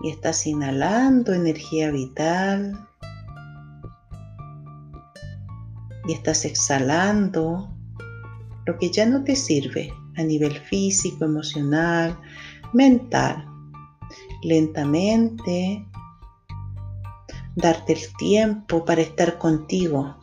Y 0.01 0.11
estás 0.11 0.45
inhalando 0.47 1.33
energía 1.33 1.91
vital. 1.91 2.87
Y 6.07 6.13
estás 6.13 6.45
exhalando 6.45 7.69
lo 8.65 8.77
que 8.77 8.89
ya 8.89 9.05
no 9.05 9.23
te 9.23 9.35
sirve 9.35 9.93
a 10.15 10.23
nivel 10.23 10.53
físico, 10.53 11.25
emocional, 11.25 12.17
mental. 12.73 13.45
Lentamente, 14.43 15.88
darte 17.55 17.93
el 17.93 18.15
tiempo 18.17 18.85
para 18.85 19.01
estar 19.01 19.37
contigo. 19.37 20.17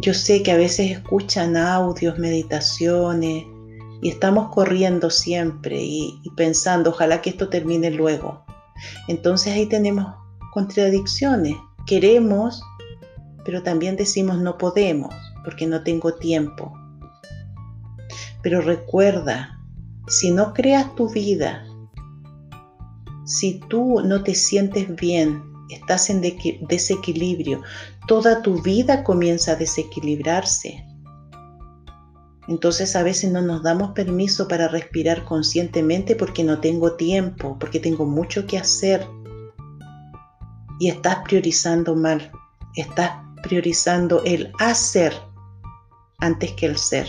Yo 0.00 0.12
sé 0.12 0.42
que 0.42 0.52
a 0.52 0.56
veces 0.56 0.90
escuchan 0.90 1.56
audios, 1.56 2.18
meditaciones, 2.18 3.44
y 4.04 4.10
estamos 4.10 4.50
corriendo 4.52 5.08
siempre 5.08 5.80
y, 5.80 6.20
pensando, 6.36 6.90
ojalá 6.90 7.22
que 7.22 7.30
esto 7.30 7.48
termine 7.48 7.90
luego. 7.90 8.44
Entonces 9.08 9.54
ahí 9.54 9.64
tenemos 9.64 10.14
contradicciones. 10.52 11.56
Queremos, 11.86 12.62
pero 13.46 13.62
también 13.62 13.96
decimos 13.96 14.38
no 14.38 14.58
podemos 14.58 15.14
porque 15.42 15.66
no 15.66 15.82
tengo 15.82 16.12
tiempo. 16.14 16.72
Pero 18.42 18.60
recuerda, 18.60 19.58
si 20.06 20.32
no 20.32 20.52
creas 20.52 20.94
tu 20.96 21.08
vida, 21.08 21.64
si 23.24 23.60
tú 23.68 24.00
no 24.04 24.22
te 24.22 24.34
sientes 24.34 24.94
bien, 24.96 25.42
estás 25.70 26.10
en 26.10 26.20
desequilibrio, 26.20 27.62
toda 28.06 28.42
tu 28.42 28.60
vida 28.62 29.02
comienza 29.02 29.52
a 29.52 29.56
desequilibrarse. 29.56 30.84
Entonces 32.46 32.94
a 32.94 33.02
veces 33.02 33.32
no 33.32 33.40
nos 33.40 33.62
damos 33.62 33.92
permiso 33.92 34.46
para 34.48 34.68
respirar 34.68 35.24
conscientemente 35.24 36.14
porque 36.14 36.44
no 36.44 36.60
tengo 36.60 36.92
tiempo, 36.92 37.56
porque 37.58 37.80
tengo 37.80 38.04
mucho 38.04 38.46
que 38.46 38.58
hacer. 38.58 39.06
Y 40.78 40.90
estás 40.90 41.18
priorizando 41.24 41.96
mal. 41.96 42.30
Estás 42.76 43.12
priorizando 43.42 44.22
el 44.24 44.52
hacer 44.58 45.14
antes 46.18 46.52
que 46.52 46.66
el 46.66 46.76
ser. 46.76 47.06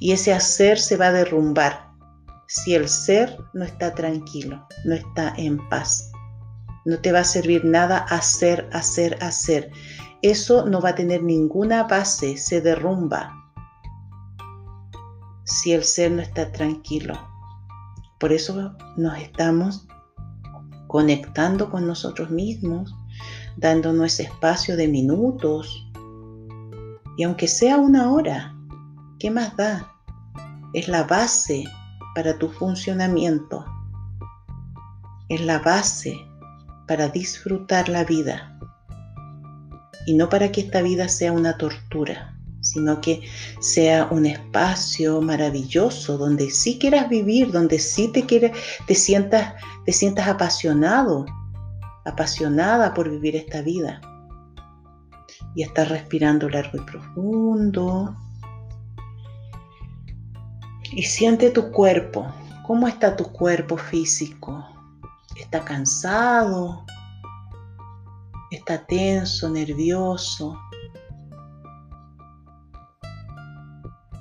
Y 0.00 0.12
ese 0.12 0.34
hacer 0.34 0.78
se 0.78 0.98
va 0.98 1.06
a 1.06 1.12
derrumbar 1.12 1.87
si 2.48 2.74
el 2.74 2.88
ser 2.88 3.38
no 3.52 3.64
está 3.64 3.94
tranquilo, 3.94 4.66
no 4.84 4.94
está 4.94 5.34
en 5.36 5.68
paz. 5.68 6.10
No 6.86 6.98
te 6.98 7.12
va 7.12 7.20
a 7.20 7.24
servir 7.24 7.64
nada 7.64 7.98
hacer, 7.98 8.68
hacer, 8.72 9.22
hacer. 9.22 9.70
Eso 10.22 10.66
no 10.66 10.80
va 10.80 10.90
a 10.90 10.94
tener 10.94 11.22
ninguna 11.22 11.84
base, 11.84 12.38
se 12.38 12.60
derrumba 12.60 13.34
si 15.44 15.72
el 15.72 15.84
ser 15.84 16.12
no 16.12 16.22
está 16.22 16.50
tranquilo. 16.52 17.14
Por 18.18 18.32
eso 18.32 18.74
nos 18.96 19.18
estamos 19.18 19.86
conectando 20.86 21.70
con 21.70 21.86
nosotros 21.86 22.30
mismos, 22.30 22.94
dándonos 23.56 24.20
espacio 24.20 24.76
de 24.76 24.88
minutos. 24.88 25.86
Y 27.16 27.24
aunque 27.24 27.48
sea 27.48 27.76
una 27.76 28.10
hora, 28.10 28.54
¿qué 29.18 29.30
más 29.30 29.56
da? 29.56 29.92
Es 30.72 30.88
la 30.88 31.04
base 31.04 31.64
para 32.14 32.38
tu 32.38 32.48
funcionamiento. 32.48 33.64
Es 35.28 35.40
la 35.40 35.58
base 35.58 36.16
para 36.86 37.08
disfrutar 37.08 37.88
la 37.88 38.04
vida. 38.04 38.58
Y 40.06 40.14
no 40.14 40.28
para 40.28 40.50
que 40.50 40.62
esta 40.62 40.82
vida 40.82 41.08
sea 41.08 41.32
una 41.32 41.58
tortura 41.58 42.38
sino 42.60 43.00
que 43.00 43.22
sea 43.60 44.08
un 44.10 44.26
espacio 44.26 45.20
maravilloso 45.20 46.18
donde 46.18 46.50
sí 46.50 46.78
quieras 46.78 47.08
vivir, 47.08 47.50
donde 47.50 47.78
sí 47.78 48.10
te, 48.12 48.22
te, 48.22 48.94
sientas, 48.94 49.54
te 49.84 49.92
sientas 49.92 50.28
apasionado, 50.28 51.26
apasionada 52.04 52.94
por 52.94 53.10
vivir 53.10 53.36
esta 53.36 53.62
vida. 53.62 54.00
Y 55.54 55.62
estás 55.62 55.88
respirando 55.88 56.48
largo 56.48 56.78
y 56.78 56.80
profundo. 56.80 58.16
Y 60.92 61.02
siente 61.02 61.50
tu 61.50 61.70
cuerpo. 61.70 62.26
¿Cómo 62.66 62.88
está 62.88 63.16
tu 63.16 63.24
cuerpo 63.24 63.76
físico? 63.76 64.66
¿Está 65.36 65.64
cansado? 65.64 66.84
¿Está 68.50 68.84
tenso, 68.86 69.48
nervioso? 69.50 70.58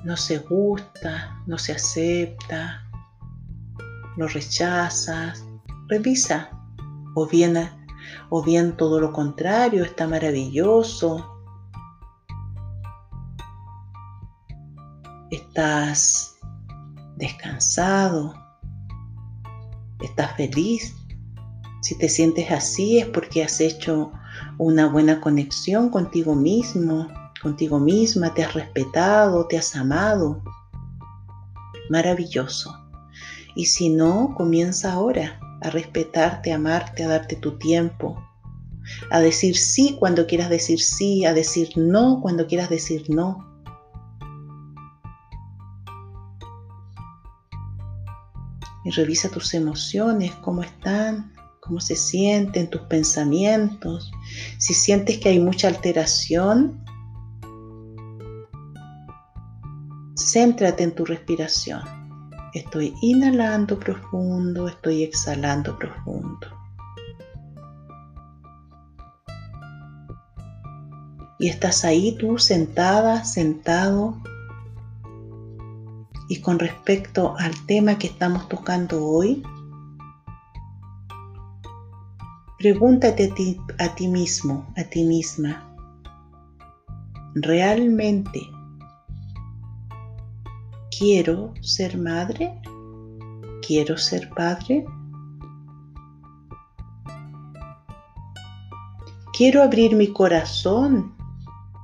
no 0.07 0.15
se 0.15 0.37
gusta, 0.37 1.37
no 1.47 1.57
se 1.57 1.73
acepta, 1.73 2.81
lo 4.15 4.25
rechazas, 4.29 5.43
revisa. 5.89 6.49
O 7.13 7.27
bien, 7.27 7.57
o 8.29 8.41
bien 8.41 8.77
todo 8.77 9.01
lo 9.01 9.11
contrario, 9.11 9.83
está 9.83 10.07
maravilloso. 10.07 11.33
estás 15.29 16.36
descansado, 17.17 18.33
estás 20.01 20.35
feliz. 20.35 20.95
Si 21.81 21.97
te 21.97 22.09
sientes 22.09 22.51
así 22.51 22.99
es 22.99 23.07
porque 23.07 23.43
has 23.43 23.59
hecho 23.59 24.11
una 24.57 24.87
buena 24.87 25.21
conexión 25.21 25.89
contigo 25.89 26.35
mismo, 26.35 27.07
contigo 27.41 27.79
misma, 27.79 28.33
te 28.33 28.43
has 28.43 28.53
respetado, 28.53 29.47
te 29.47 29.57
has 29.57 29.75
amado. 29.75 30.43
Maravilloso. 31.89 32.73
Y 33.55 33.65
si 33.65 33.89
no, 33.89 34.33
comienza 34.35 34.93
ahora 34.93 35.39
a 35.61 35.69
respetarte, 35.69 36.51
a 36.51 36.55
amarte, 36.55 37.03
a 37.03 37.07
darte 37.07 37.35
tu 37.35 37.57
tiempo, 37.57 38.21
a 39.09 39.19
decir 39.19 39.57
sí 39.57 39.95
cuando 39.99 40.27
quieras 40.27 40.49
decir 40.49 40.79
sí, 40.79 41.25
a 41.25 41.33
decir 41.33 41.69
no 41.75 42.21
cuando 42.21 42.47
quieras 42.47 42.69
decir 42.69 43.05
no. 43.09 43.46
Y 48.87 48.91
revisa 48.91 49.27
tus 49.27 49.53
emociones, 49.53 50.31
cómo 50.35 50.63
están, 50.63 51.33
cómo 51.59 51.81
se 51.81 51.97
sienten 51.97 52.69
tus 52.69 52.83
pensamientos. 52.83 54.09
Si 54.59 54.73
sientes 54.73 55.17
que 55.17 55.27
hay 55.27 55.41
mucha 55.41 55.67
alteración, 55.67 56.81
céntrate 60.15 60.85
en 60.85 60.95
tu 60.95 61.03
respiración. 61.03 61.81
Estoy 62.53 62.93
inhalando 63.01 63.77
profundo, 63.77 64.69
estoy 64.69 65.03
exhalando 65.03 65.77
profundo. 65.77 66.47
Y 71.39 71.49
estás 71.49 71.83
ahí 71.83 72.15
tú 72.17 72.37
sentada, 72.37 73.25
sentado. 73.25 74.15
Y 76.29 76.41
con 76.41 76.59
respecto 76.59 77.35
al 77.37 77.53
tema 77.65 77.97
que 77.97 78.07
estamos 78.07 78.49
tocando 78.49 79.05
hoy, 79.05 79.43
pregúntate 82.57 83.31
a 83.31 83.33
ti, 83.33 83.57
a 83.79 83.95
ti 83.95 84.07
mismo, 84.07 84.67
a 84.75 84.83
ti 84.83 85.03
misma, 85.03 85.63
¿realmente 87.35 88.41
quiero 90.97 91.53
ser 91.61 91.97
madre? 91.97 92.59
¿Quiero 93.65 93.97
ser 93.97 94.29
padre? 94.29 94.85
Quiero 99.37 99.61
abrir 99.61 99.95
mi 99.95 100.11
corazón 100.11 101.15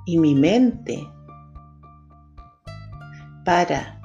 y 0.06 0.18
mi 0.18 0.34
mente 0.34 1.08
para 3.46 4.02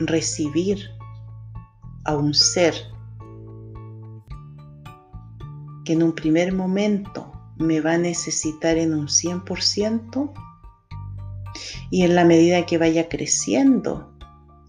recibir 0.00 0.90
a 2.04 2.16
un 2.16 2.34
ser 2.34 2.74
que 5.84 5.92
en 5.92 6.02
un 6.02 6.12
primer 6.12 6.52
momento 6.52 7.30
me 7.58 7.80
va 7.80 7.94
a 7.94 7.98
necesitar 7.98 8.78
en 8.78 8.94
un 8.94 9.06
100% 9.06 10.32
y 11.90 12.02
en 12.02 12.14
la 12.14 12.24
medida 12.24 12.64
que 12.64 12.78
vaya 12.78 13.08
creciendo 13.08 14.10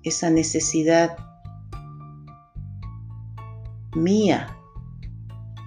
esa 0.04 0.30
necesidad 0.30 1.16
mía 3.96 4.58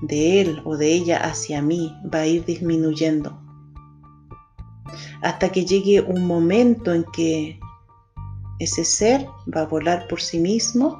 de 0.02 0.40
él 0.40 0.62
o 0.64 0.76
de 0.76 0.92
ella 0.92 1.18
hacia 1.18 1.62
mí 1.62 1.96
va 2.12 2.20
a 2.20 2.26
ir 2.26 2.44
disminuyendo. 2.44 3.40
Hasta 5.22 5.50
que 5.50 5.64
llegue 5.64 6.02
un 6.02 6.26
momento 6.26 6.92
en 6.92 7.04
que 7.04 7.58
ese 8.58 8.84
ser 8.84 9.26
va 9.54 9.62
a 9.62 9.66
volar 9.66 10.06
por 10.08 10.20
sí 10.20 10.38
mismo, 10.38 10.98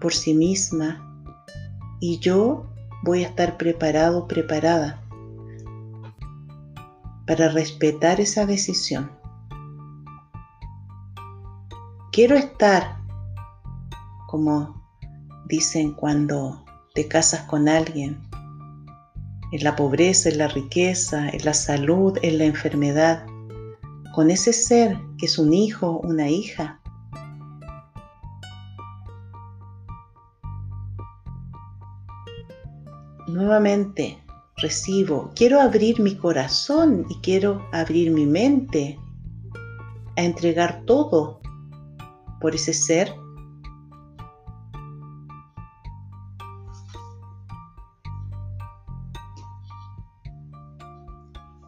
por 0.00 0.14
sí 0.14 0.34
misma, 0.34 1.04
y 2.00 2.18
yo 2.20 2.66
voy 3.02 3.24
a 3.24 3.28
estar 3.28 3.56
preparado, 3.56 4.28
preparada 4.28 5.02
para 7.26 7.48
respetar 7.48 8.20
esa 8.20 8.46
decisión. 8.46 9.10
Quiero 12.12 12.36
estar, 12.36 12.96
como 14.28 14.82
dicen 15.48 15.92
cuando 15.92 16.64
te 16.94 17.06
casas 17.06 17.42
con 17.42 17.68
alguien, 17.68 18.20
en 19.52 19.64
la 19.64 19.76
pobreza, 19.76 20.28
en 20.28 20.38
la 20.38 20.48
riqueza, 20.48 21.28
en 21.28 21.44
la 21.44 21.54
salud, 21.54 22.18
en 22.22 22.38
la 22.38 22.44
enfermedad, 22.44 23.26
con 24.18 24.32
ese 24.32 24.52
ser 24.52 24.98
que 25.16 25.26
es 25.26 25.38
un 25.38 25.54
hijo, 25.54 26.00
una 26.02 26.28
hija. 26.28 26.80
Nuevamente 33.28 34.20
recibo, 34.56 35.30
quiero 35.36 35.60
abrir 35.60 36.00
mi 36.00 36.16
corazón 36.16 37.06
y 37.08 37.14
quiero 37.20 37.64
abrir 37.72 38.10
mi 38.10 38.26
mente 38.26 38.98
a 40.16 40.24
entregar 40.24 40.82
todo 40.84 41.40
por 42.40 42.56
ese 42.56 42.74
ser 42.74 43.14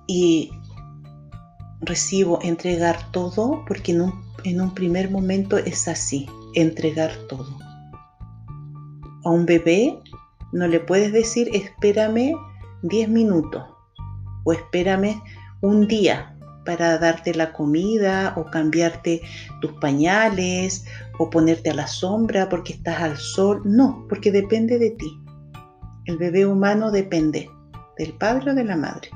y 0.09 0.51
recibo 1.81 2.39
entregar 2.43 3.11
todo 3.11 3.65
porque 3.67 3.93
en 4.45 4.61
un, 4.61 4.75
primer 4.75 5.11
momento 5.11 5.59
es 5.59 5.89
así, 5.89 6.27
entregar 6.55 7.11
todo. 7.29 7.59
A 9.25 9.31
un 9.31 9.47
bebé 9.47 9.99
no 10.53 10.67
le 10.67 10.81
puedes 10.81 11.13
decir 11.13 11.51
espérame 11.55 12.35
10 12.83 13.09
minutos 13.09 13.65
o 14.45 14.53
espérame 14.53 15.23
un 15.61 15.87
día 15.87 16.37
para 16.65 16.99
darte 16.99 17.35
la 17.35 17.53
comida 17.53 18.35
o 18.37 18.45
cambiarte 18.47 19.23
tus 19.61 19.73
pañales 19.73 20.85
o 21.19 21.31
ponerte 21.31 21.71
a 21.71 21.75
la 21.75 21.87
sombra 21.87 22.49
porque 22.49 22.75
estás 22.75 23.01
al 23.01 23.17
sol. 23.17 23.63
No, 23.65 24.07
porque 24.09 24.31
depende 24.31 24.79
de 24.79 24.91
ti. 24.91 25.21
El 26.07 26.19
bebé 26.19 26.47
humano 26.47 26.91
depende 26.91 27.51
del 27.99 28.13
padre 28.15 28.53
o 28.53 28.55
de 28.55 28.65
la 28.65 28.77
madre. 28.77 29.11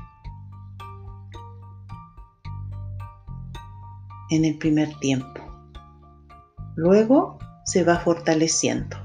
En 4.29 4.45
el 4.45 4.57
primer 4.57 4.93
tiempo. 4.99 5.41
Luego 6.75 7.39
se 7.65 7.83
va 7.83 7.97
fortaleciendo. 7.99 8.97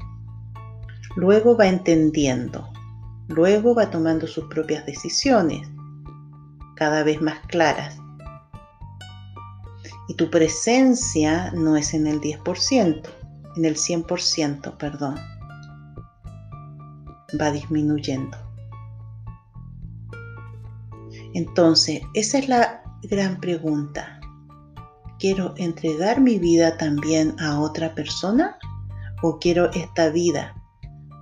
Luego 1.16 1.56
va 1.56 1.66
entendiendo. 1.66 2.68
Luego 3.28 3.74
va 3.74 3.90
tomando 3.90 4.26
sus 4.26 4.44
propias 4.46 4.84
decisiones, 4.86 5.68
cada 6.76 7.04
vez 7.04 7.20
más 7.22 7.38
claras. 7.46 7.96
Y 10.08 10.14
tu 10.14 10.28
presencia 10.30 11.52
no 11.52 11.76
es 11.76 11.94
en 11.94 12.08
el 12.08 12.20
10%, 12.20 13.08
en 13.56 13.64
el 13.64 13.76
100%, 13.76 14.76
perdón. 14.76 15.14
Va 17.40 17.52
disminuyendo. 17.52 18.36
Entonces, 21.34 22.02
esa 22.14 22.38
es 22.38 22.48
la 22.48 22.82
gran 23.02 23.38
pregunta 23.38 24.19
¿Quiero 25.20 25.52
entregar 25.58 26.18
mi 26.18 26.38
vida 26.38 26.78
también 26.78 27.38
a 27.38 27.60
otra 27.60 27.94
persona? 27.94 28.56
¿O 29.22 29.38
quiero 29.38 29.70
esta 29.72 30.08
vida 30.08 30.54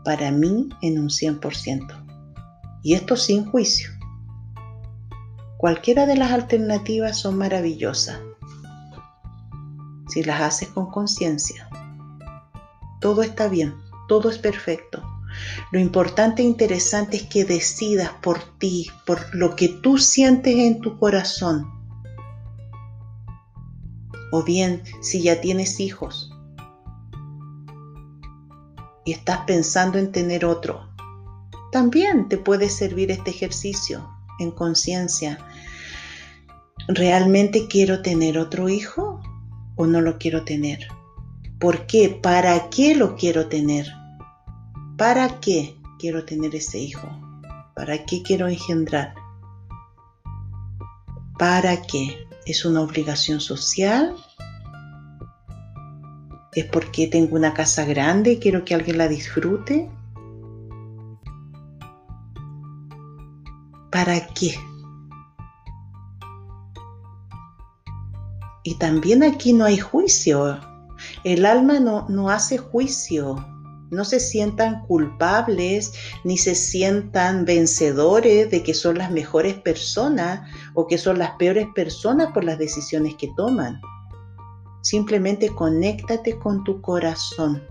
para 0.05 0.31
mí 0.31 0.69
en 0.83 1.01
un 1.01 1.09
100%? 1.09 2.07
Y 2.85 2.95
esto 2.95 3.17
sin 3.17 3.51
juicio. 3.51 3.91
Cualquiera 5.57 6.07
de 6.07 6.17
las 6.17 6.31
alternativas 6.31 7.19
son 7.19 7.39
maravillosas 7.39 8.21
si 10.07 10.23
las 10.23 10.43
haces 10.43 10.69
con 10.69 10.93
conciencia. 10.93 11.69
Todo 13.01 13.25
está 13.25 13.49
bien, 13.49 13.75
todo 14.07 14.31
es 14.31 14.39
perfecto. 14.39 15.03
Lo 15.73 15.81
importante 15.81 16.43
e 16.43 16.45
interesante 16.45 17.17
es 17.17 17.25
que 17.25 17.45
decidas 17.45 18.13
por 18.23 18.39
ti, 18.59 18.93
por 19.05 19.35
lo 19.35 19.57
que 19.57 19.69
tú 19.69 19.99
sientes 19.99 20.55
en 20.55 20.81
tu 20.81 20.97
corazón 21.01 21.78
o 24.33 24.43
bien 24.43 24.83
si 25.01 25.23
ya 25.23 25.41
tienes 25.41 25.81
hijos 25.81 26.33
y 29.05 29.13
estás 29.13 29.39
pensando 29.47 29.99
en 29.99 30.13
tener 30.13 30.45
otro, 30.45 30.89
también 31.73 32.29
te 32.29 32.39
puede 32.39 32.69
servir 32.69 33.11
este 33.11 33.31
ejercicio 33.31 34.09
en 34.39 34.51
conciencia. 34.51 35.39
¿Realmente 36.89 37.69
quiero 37.69 38.03
tener 38.03 38.39
otro 38.39 38.69
hijo 38.69 39.21
o 39.77 39.87
no 39.87 40.01
lo 40.01 40.19
quiero 40.19 40.45
tener? 40.45 40.89
¿Por 41.59 41.87
qué? 41.87 42.09
¿Para 42.09 42.71
qué 42.71 42.95
lo 42.95 43.17
quiero 43.17 43.49
tener? 43.49 43.87
¿Para 44.97 45.41
qué 45.41 45.77
quiero 45.99 46.25
tener 46.25 46.55
ese 46.55 46.79
hijo? 46.79 47.09
¿Para 47.75 48.05
qué 48.05 48.23
quiero 48.23 48.49
engendrar? 48.49 49.15
¿Para 51.39 51.81
qué? 51.83 52.28
¿Es 52.49 52.65
una 52.65 52.81
obligación 52.81 53.43
social? 53.43 54.17
¿Es 56.55 56.65
porque 56.65 57.07
tengo 57.07 57.37
una 57.37 57.53
casa 57.53 57.85
grande 57.85 58.33
y 58.33 58.39
quiero 58.39 58.65
que 58.65 58.75
alguien 58.75 58.97
la 58.97 59.07
disfrute? 59.07 59.91
¿Para 63.93 64.27
qué? 64.29 64.55
Y 68.63 68.77
también 68.77 69.25
aquí 69.25 69.53
no 69.53 69.67
hay 69.67 69.77
juicio. 69.77 70.59
El 71.25 71.45
alma 71.45 71.81
no, 71.81 72.09
no 72.09 72.31
hace 72.31 72.57
juicio. 72.57 73.45
No 73.91 74.05
se 74.05 74.21
sientan 74.21 74.83
culpables 74.83 75.93
ni 76.25 76.37
se 76.37 76.55
sientan 76.55 77.45
vencedores 77.45 78.51
de 78.51 78.63
que 78.63 78.75
son 78.75 78.99
las 78.99 79.11
mejores 79.11 79.55
personas 79.55 80.49
o 80.75 80.87
que 80.87 80.99
son 80.99 81.19
las 81.19 81.33
peores 81.33 81.67
personas 81.75 82.33
por 82.33 82.45
las 82.45 82.59
decisiones 82.59 83.15
que 83.17 83.31
toman. 83.37 83.81
Simplemente 84.83 85.49
conéctate 85.55 86.39
con 86.39 86.65
tu 86.65 86.83
corazón. 86.83 87.63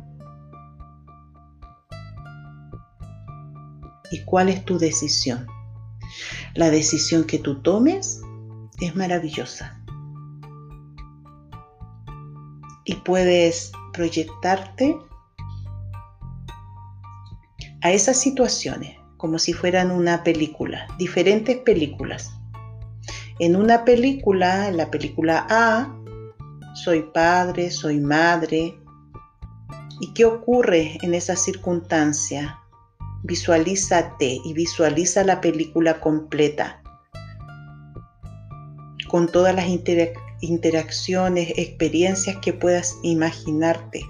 ¿Y 4.12 4.24
cuál 4.24 4.50
es 4.50 4.66
tu 4.66 4.78
decisión? 4.78 5.46
La 6.56 6.70
decisión 6.70 7.26
que 7.26 7.40
tú 7.40 7.62
tomes 7.62 8.22
es 8.80 8.96
maravillosa. 8.96 9.80
Y 12.86 12.96
puedes 12.96 13.72
proyectarte 13.94 14.98
a 17.82 17.92
esas 17.92 18.20
situaciones 18.20 18.98
como 19.18 19.40
si 19.40 19.54
fueran 19.54 19.92
una 19.92 20.24
película, 20.24 20.88
diferentes 20.98 21.58
películas. 21.58 22.32
En 23.40 23.56
una 23.56 23.84
película, 23.84 24.68
en 24.68 24.78
la 24.78 24.90
película 24.90 25.46
A, 25.50 25.94
soy 26.74 27.04
padre, 27.14 27.72
soy 27.72 28.00
madre. 28.00 28.80
¿Y 30.00 30.14
qué 30.14 30.26
ocurre 30.26 30.98
en 31.02 31.16
esa 31.16 31.36
circunstancia? 31.36 32.60
Visualízate 33.24 34.40
y 34.44 34.54
visualiza 34.54 35.24
la 35.24 35.42
película 35.42 36.00
completa 36.00 36.82
con 39.08 39.32
todas 39.32 39.56
las 39.56 39.68
interacciones, 40.42 41.54
experiencias 41.56 42.38
que 42.38 42.54
puedas 42.54 42.98
imaginarte. 43.04 44.02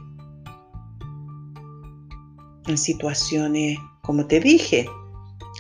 En 2.68 2.78
situaciones, 2.78 3.78
como 4.02 4.28
te 4.28 4.42
dije, 4.42 4.88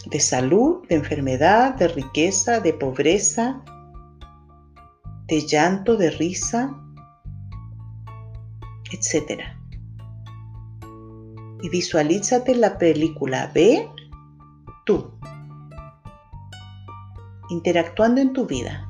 de 0.05 0.19
salud, 0.19 0.85
de 0.87 0.95
enfermedad, 0.95 1.75
de 1.75 1.87
riqueza, 1.87 2.59
de 2.59 2.73
pobreza, 2.73 3.61
de 5.27 5.41
llanto, 5.47 5.97
de 5.97 6.11
risa, 6.11 6.75
etc. 8.91 9.41
Y 11.61 11.69
visualízate 11.69 12.55
la 12.55 12.77
película 12.77 13.51
Ve 13.53 13.89
tú, 14.85 15.11
interactuando 17.49 18.21
en 18.21 18.33
tu 18.33 18.45
vida, 18.45 18.87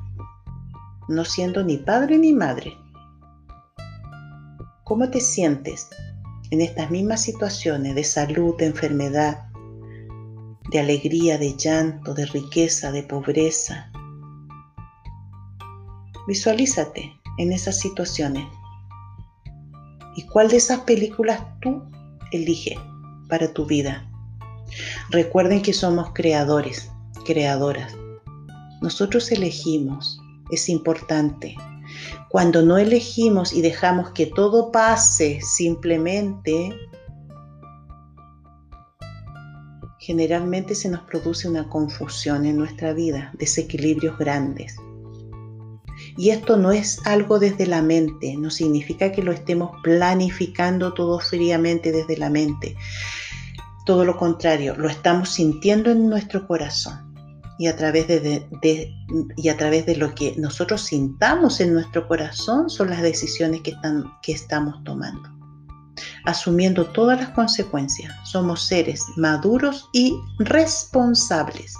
no 1.08 1.24
siendo 1.24 1.64
ni 1.64 1.78
padre 1.78 2.18
ni 2.18 2.32
madre. 2.32 2.76
¿Cómo 4.84 5.10
te 5.10 5.20
sientes 5.20 5.90
en 6.50 6.60
estas 6.60 6.90
mismas 6.90 7.22
situaciones 7.22 7.94
de 7.94 8.04
salud, 8.04 8.56
de 8.56 8.66
enfermedad, 8.66 9.48
de 10.70 10.78
alegría, 10.78 11.38
de 11.38 11.56
llanto, 11.56 12.14
de 12.14 12.26
riqueza, 12.26 12.92
de 12.92 13.02
pobreza? 13.02 13.90
Visualízate 16.26 17.12
en 17.38 17.52
esas 17.52 17.78
situaciones 17.78 18.44
y 20.16 20.22
cuál 20.26 20.48
de 20.48 20.56
esas 20.56 20.80
películas 20.80 21.40
tú 21.60 21.82
eliges 22.32 22.78
para 23.28 23.52
tu 23.52 23.66
vida. 23.66 24.04
Recuerden 25.10 25.62
que 25.62 25.72
somos 25.72 26.12
creadores, 26.12 26.90
creadoras. 27.24 27.94
Nosotros 28.82 29.30
elegimos, 29.32 30.20
es 30.50 30.68
importante. 30.68 31.56
Cuando 32.28 32.62
no 32.62 32.76
elegimos 32.76 33.52
y 33.52 33.62
dejamos 33.62 34.10
que 34.10 34.26
todo 34.26 34.70
pase 34.70 35.40
simplemente, 35.40 36.76
generalmente 39.98 40.74
se 40.74 40.90
nos 40.90 41.00
produce 41.02 41.48
una 41.48 41.68
confusión 41.68 42.44
en 42.44 42.56
nuestra 42.56 42.92
vida, 42.92 43.32
desequilibrios 43.38 44.18
grandes. 44.18 44.76
Y 46.16 46.30
esto 46.30 46.56
no 46.56 46.72
es 46.72 47.04
algo 47.06 47.38
desde 47.38 47.66
la 47.66 47.80
mente, 47.80 48.36
no 48.36 48.50
significa 48.50 49.10
que 49.12 49.22
lo 49.22 49.32
estemos 49.32 49.70
planificando 49.82 50.92
todo 50.92 51.20
fríamente 51.20 51.92
desde 51.92 52.16
la 52.16 52.28
mente. 52.28 52.76
Todo 53.86 54.04
lo 54.04 54.16
contrario, 54.16 54.74
lo 54.76 54.88
estamos 54.88 55.30
sintiendo 55.30 55.90
en 55.90 56.08
nuestro 56.08 56.46
corazón. 56.46 57.07
Y 57.58 57.66
a, 57.66 57.76
través 57.76 58.06
de, 58.06 58.46
y 59.36 59.48
a 59.48 59.56
través 59.56 59.84
de 59.86 59.96
lo 59.96 60.14
que 60.14 60.34
nosotros 60.38 60.82
sintamos 60.82 61.60
en 61.60 61.74
nuestro 61.74 62.06
corazón 62.06 62.70
son 62.70 62.90
las 62.90 63.02
decisiones 63.02 63.62
que, 63.62 63.72
están, 63.72 64.04
que 64.22 64.32
estamos 64.32 64.82
tomando. 64.84 65.28
Asumiendo 66.24 66.86
todas 66.86 67.18
las 67.18 67.30
consecuencias, 67.30 68.14
somos 68.24 68.62
seres 68.62 69.02
maduros 69.16 69.88
y 69.92 70.16
responsables 70.38 71.74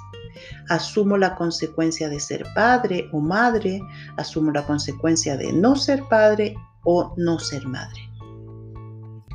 asumo 0.68 1.16
la 1.16 1.34
consecuencia 1.34 2.08
de 2.08 2.20
ser 2.20 2.44
padre 2.54 3.08
o 3.12 3.20
madre, 3.20 3.80
asumo 4.16 4.50
la 4.50 4.64
consecuencia 4.64 5.36
de 5.36 5.52
no 5.52 5.76
ser 5.76 6.04
padre 6.08 6.54
o 6.84 7.14
no 7.16 7.38
ser 7.38 7.66
madre. 7.66 8.00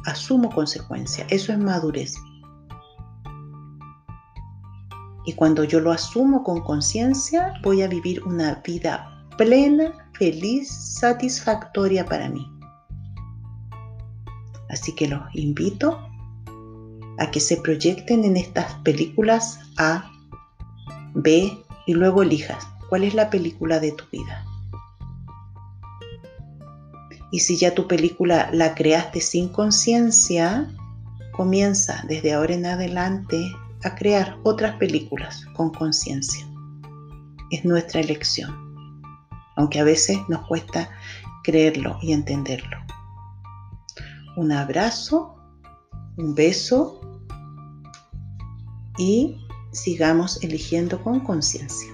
Asumo 0.06 0.50
consecuencia, 0.54 1.26
eso 1.30 1.52
es 1.54 1.60
madurez. 1.60 2.16
Y 5.26 5.34
cuando 5.34 5.64
yo 5.64 5.80
lo 5.80 5.92
asumo 5.92 6.44
con 6.44 6.62
conciencia, 6.62 7.54
voy 7.64 7.82
a 7.82 7.88
vivir 7.88 8.24
una 8.24 8.56
vida 8.66 9.26
plena, 9.38 10.10
feliz, 10.14 10.70
satisfactoria 10.70 12.06
para 12.06 12.30
mí. 12.30 12.46
Así 14.70 14.94
que 14.96 15.08
los 15.08 15.22
invito 15.34 16.00
a 17.20 17.30
que 17.32 17.40
se 17.40 17.58
proyecten 17.58 18.24
en 18.26 18.38
estas 18.38 18.74
películas 18.84 19.60
A 19.78 20.10
Ve 21.14 21.64
y 21.86 21.94
luego 21.94 22.24
elijas 22.24 22.68
cuál 22.90 23.04
es 23.04 23.14
la 23.14 23.30
película 23.30 23.80
de 23.80 23.92
tu 23.92 24.04
vida. 24.12 24.46
Y 27.32 27.40
si 27.40 27.58
ya 27.58 27.74
tu 27.74 27.88
película 27.88 28.50
la 28.52 28.76
creaste 28.76 29.20
sin 29.20 29.50
conciencia, 29.50 30.70
comienza 31.32 32.04
desde 32.08 32.34
ahora 32.34 32.54
en 32.54 32.66
adelante 32.66 33.56
a 33.84 33.96
crear 33.96 34.38
otras 34.44 34.76
películas 34.78 35.46
con 35.56 35.72
conciencia. 35.72 36.46
Es 37.52 37.64
nuestra 37.66 38.02
elección, 38.02 38.54
aunque 39.56 39.80
a 39.80 39.84
veces 39.84 40.18
nos 40.30 40.48
cuesta 40.48 40.90
creerlo 41.44 41.98
y 42.02 42.14
entenderlo. 42.14 42.78
Un 44.36 44.52
abrazo, 44.52 45.36
un 46.18 46.34
beso 46.34 47.00
y 48.98 49.38
sigamos 49.72 50.44
eligiendo 50.44 51.02
con 51.04 51.20
conciencia. 51.20 51.93